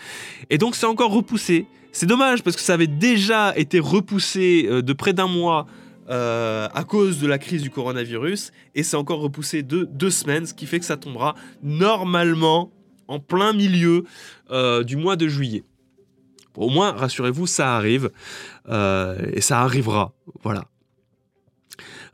[0.49, 1.65] et donc c'est encore repoussé.
[1.93, 5.65] C'est dommage parce que ça avait déjà été repoussé de près d'un mois
[6.09, 10.53] à cause de la crise du coronavirus et c'est encore repoussé de deux semaines, ce
[10.53, 12.71] qui fait que ça tombera normalement
[13.07, 14.03] en plein milieu
[14.51, 15.63] euh, du mois de juillet.
[16.55, 18.09] Au moins, rassurez-vous, ça arrive.
[18.67, 20.13] Euh, et ça arrivera.
[20.43, 20.65] Voilà.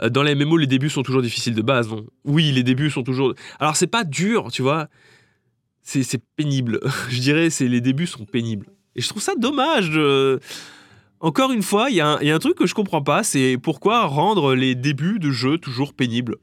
[0.01, 1.89] Euh, dans les MMO, les débuts sont toujours difficiles de base.
[2.23, 3.33] Oui, les débuts sont toujours.
[3.59, 4.87] Alors, c'est pas dur, tu vois.
[5.81, 6.79] C'est pénible.
[7.09, 8.67] je dirais, c'est les débuts sont pénibles.
[8.95, 9.91] Et je trouve ça dommage.
[11.19, 14.53] Encore une fois, il y, a un truc que je comprends pas, c'est pourquoi rendre
[14.53, 16.35] les débuts de jeu toujours pénibles.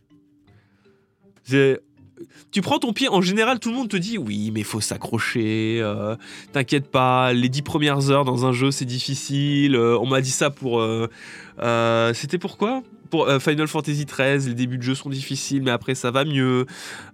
[2.52, 5.78] Tu prends ton pied, en général, tout le monde te dit oui, mais faut s'accrocher,
[5.80, 6.14] euh,
[6.52, 9.74] t'inquiète pas, les dix premières heures dans un jeu c'est difficile.
[9.74, 10.80] Euh, on m'a dit ça pour.
[10.80, 15.94] Euh, c'était pourquoi Pour Final Fantasy XIII, les débuts de jeu sont difficiles, mais après
[15.96, 16.66] ça va mieux.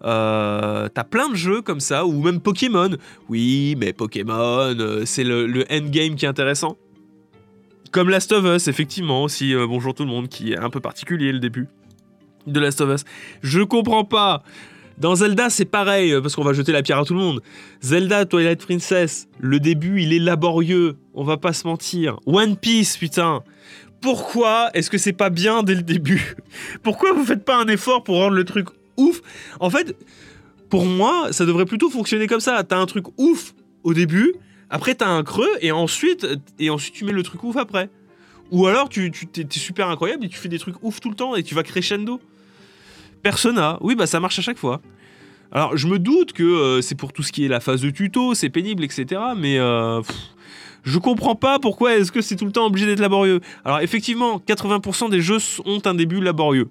[0.02, 2.90] T'as plein de jeux comme ça, ou même Pokémon.
[3.28, 4.76] Oui, mais Pokémon,
[5.06, 6.76] c'est le, le endgame qui est intéressant.
[7.92, 11.32] Comme Last of Us, effectivement, aussi, bonjour tout le monde, qui est un peu particulier
[11.32, 11.66] le début.
[12.46, 13.04] de Last of Us.
[13.42, 14.42] Je comprends pas.
[15.00, 17.40] Dans Zelda, c'est pareil, parce qu'on va jeter la pierre à tout le monde.
[17.80, 20.98] Zelda Twilight Princess, le début, il est laborieux.
[21.14, 22.20] On va pas se mentir.
[22.26, 23.42] One Piece, putain.
[24.02, 26.36] Pourquoi est-ce que c'est pas bien dès le début
[26.82, 29.22] Pourquoi vous faites pas un effort pour rendre le truc ouf
[29.58, 29.96] En fait,
[30.68, 32.62] pour moi, ça devrait plutôt fonctionner comme ça.
[32.62, 34.34] T'as un truc ouf au début,
[34.68, 36.26] après t'as un creux, et ensuite,
[36.58, 37.88] et ensuite tu mets le truc ouf après.
[38.50, 41.36] Ou alors tu, tu super incroyable et tu fais des trucs ouf tout le temps
[41.36, 42.20] et tu vas crescendo.
[43.22, 44.80] Persona, oui, bah ça marche à chaque fois.
[45.52, 47.90] Alors, je me doute que euh, c'est pour tout ce qui est la phase de
[47.90, 49.20] tuto, c'est pénible, etc.
[49.36, 50.16] Mais euh, pff,
[50.84, 53.40] je comprends pas pourquoi est-ce que c'est tout le temps obligé d'être laborieux.
[53.64, 56.68] Alors, effectivement, 80% des jeux ont un début laborieux.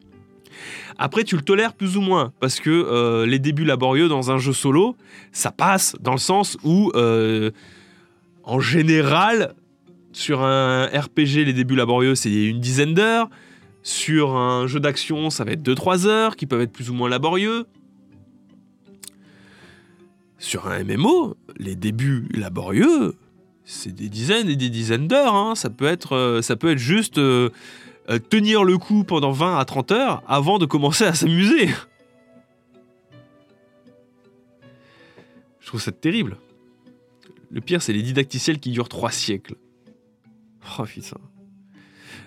[0.97, 4.37] Après, tu le tolères plus ou moins, parce que euh, les débuts laborieux dans un
[4.37, 4.95] jeu solo,
[5.31, 7.51] ça passe dans le sens où, euh,
[8.43, 9.53] en général,
[10.11, 13.29] sur un RPG, les débuts laborieux, c'est une dizaine d'heures.
[13.81, 17.09] Sur un jeu d'action, ça va être 2-3 heures, qui peuvent être plus ou moins
[17.09, 17.65] laborieux.
[20.37, 23.15] Sur un MMO, les débuts laborieux,
[23.65, 25.35] c'est des dizaines et des dizaines d'heures.
[25.35, 25.55] hein.
[25.55, 27.49] Ça, peut être, euh, ça peut être juste euh,
[28.09, 31.69] euh, tenir le coup pendant 20 à 30 heures avant de commencer à s'amuser.
[35.59, 36.37] Je trouve ça terrible.
[37.51, 39.55] Le pire, c'est les didacticiels qui durent 3 siècles.
[40.79, 41.17] Oh putain.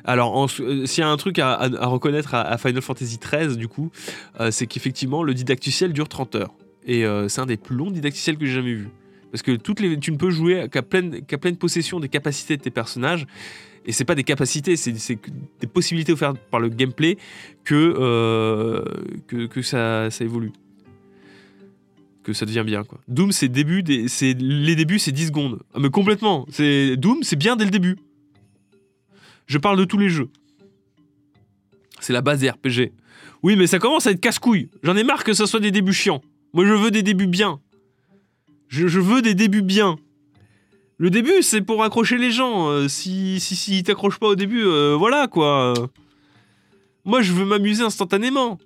[0.04, 3.90] Alors, euh, s'il y a un truc à, reconnaître à, Final Fantasy XIII, du coup,
[4.40, 6.54] euh, c'est qu'effectivement, le didacticiel dure 30 heures.
[6.84, 8.88] Et euh, c'est un des plus longs didacticiels que j'ai jamais vu.
[9.30, 12.70] Parce que toutes les, tu ne peux jouer qu'à pleine, possession des capacités de tes
[12.70, 13.26] personnages.
[13.84, 17.16] Et c'est pas des capacités, c'est des possibilités offertes par le gameplay
[17.64, 18.84] que,
[19.26, 20.52] que, ça, évolue.
[22.22, 23.00] Que ça devient bien, quoi.
[23.08, 25.62] Doom, c'est début les débuts, c'est 10 secondes.
[25.74, 26.46] Ah, mais complètement.
[26.50, 27.96] C'est, Doom, c'est bien dès le début.
[29.52, 30.30] Je parle de tous les jeux.
[32.00, 32.94] C'est la base des RPG.
[33.42, 34.70] Oui, mais ça commence à être casse-couille.
[34.82, 36.22] J'en ai marre que ça soit des débuts chiants.
[36.54, 37.60] Moi, je veux des débuts bien.
[38.68, 39.98] Je, veux des débuts bien.
[40.96, 42.70] Le début, c'est pour accrocher les gens.
[42.70, 45.74] Euh, si si, t'accrochent pas au début, euh, voilà quoi.
[47.04, 48.58] Moi, je veux m'amuser instantanément.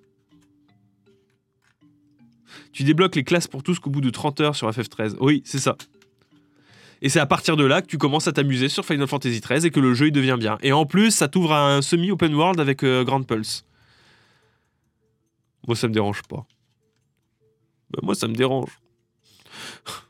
[2.71, 5.17] Tu débloques les classes pour tous qu'au bout de 30 heures sur FF13.
[5.19, 5.77] Oui, c'est ça.
[7.03, 9.67] Et c'est à partir de là que tu commences à t'amuser sur Final Fantasy XIII
[9.67, 10.59] et que le jeu il devient bien.
[10.63, 13.65] Et en plus, ça t'ouvre un semi-open world avec euh, Grand Pulse.
[15.67, 16.47] Moi, ça me dérange pas.
[17.91, 18.71] Bah, moi, ça me dérange.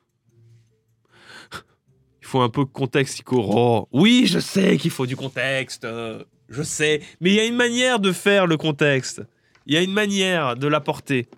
[2.23, 3.41] Il faut un peu de contexte, Ico.
[3.49, 5.85] Oh, oui, je sais qu'il faut du contexte.
[5.85, 7.01] euh, je sais.
[7.21, 9.23] Mais il y a une manière de faire le contexte.
[9.67, 11.29] Il y a une manière de l'apporter.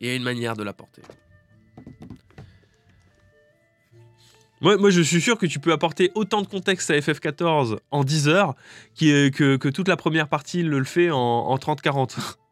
[0.00, 1.02] Il y a une manière de l'apporter.
[4.60, 8.28] Moi, je suis sûr que tu peux apporter autant de contexte à FF14 en 10
[8.28, 8.54] heures
[8.98, 12.16] que, toute la première partie le, fait en, en 30-40.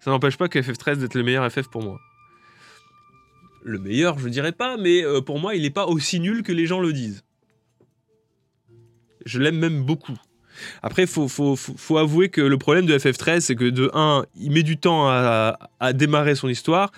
[0.00, 1.98] Ça n'empêche pas que FF13 d'être le meilleur FF pour moi.
[3.62, 6.52] Le meilleur, je dirais pas, mais euh, pour moi, il n'est pas aussi nul que
[6.52, 7.24] les gens le disent.
[9.24, 10.18] Je l'aime même beaucoup.
[10.82, 14.62] Après, faut, faut, avouer que le problème de FF13, c'est que de 1, il met
[14.62, 16.92] du temps à, à démarrer son histoire,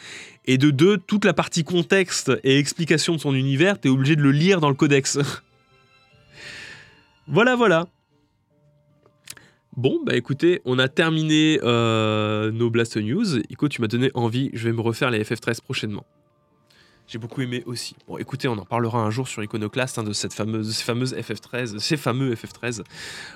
[0.47, 4.23] et de 2, toute la partie contexte et explication de son univers, t'es obligé de
[4.23, 5.19] le lire dans le codex.
[7.29, 7.87] voilà, voilà.
[9.77, 13.41] Bon, bah écoutez, on a terminé euh, nos Blast News.
[13.51, 16.07] Ico, tu m'as donné envie, je vais me refaire les FF13 prochainement.
[17.09, 17.95] J'ai beaucoup aimé aussi.
[18.09, 21.15] Bon, écoutez, on en parlera un jour sur Iconoclast hein, de cette fameuse, ces fameuses
[21.15, 22.83] FF13, ces fameux FF13.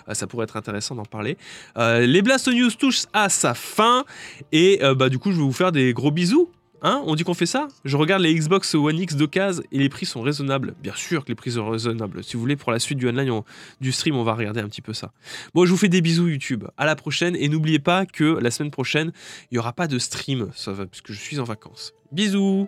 [0.08, 1.38] Euh, ça pourrait être intéressant d'en parler.
[1.76, 4.04] Euh, les Blast News touchent à sa fin
[4.50, 6.50] et euh, bah du coup, je vais vous faire des gros bisous.
[6.82, 7.68] Hein On dit qu'on fait ça?
[7.84, 10.74] Je regarde les Xbox One X d'occasion et les prix sont raisonnables.
[10.82, 12.24] Bien sûr que les prix sont raisonnables.
[12.24, 13.44] Si vous voulez, pour la suite du online, on-
[13.82, 15.12] du stream, on va regarder un petit peu ça.
[15.54, 16.64] Bon, je vous fais des bisous YouTube.
[16.78, 19.12] À la prochaine et n'oubliez pas que la semaine prochaine,
[19.50, 21.92] il n'y aura pas de stream, ça va, puisque je suis en vacances.
[22.12, 22.66] Bisous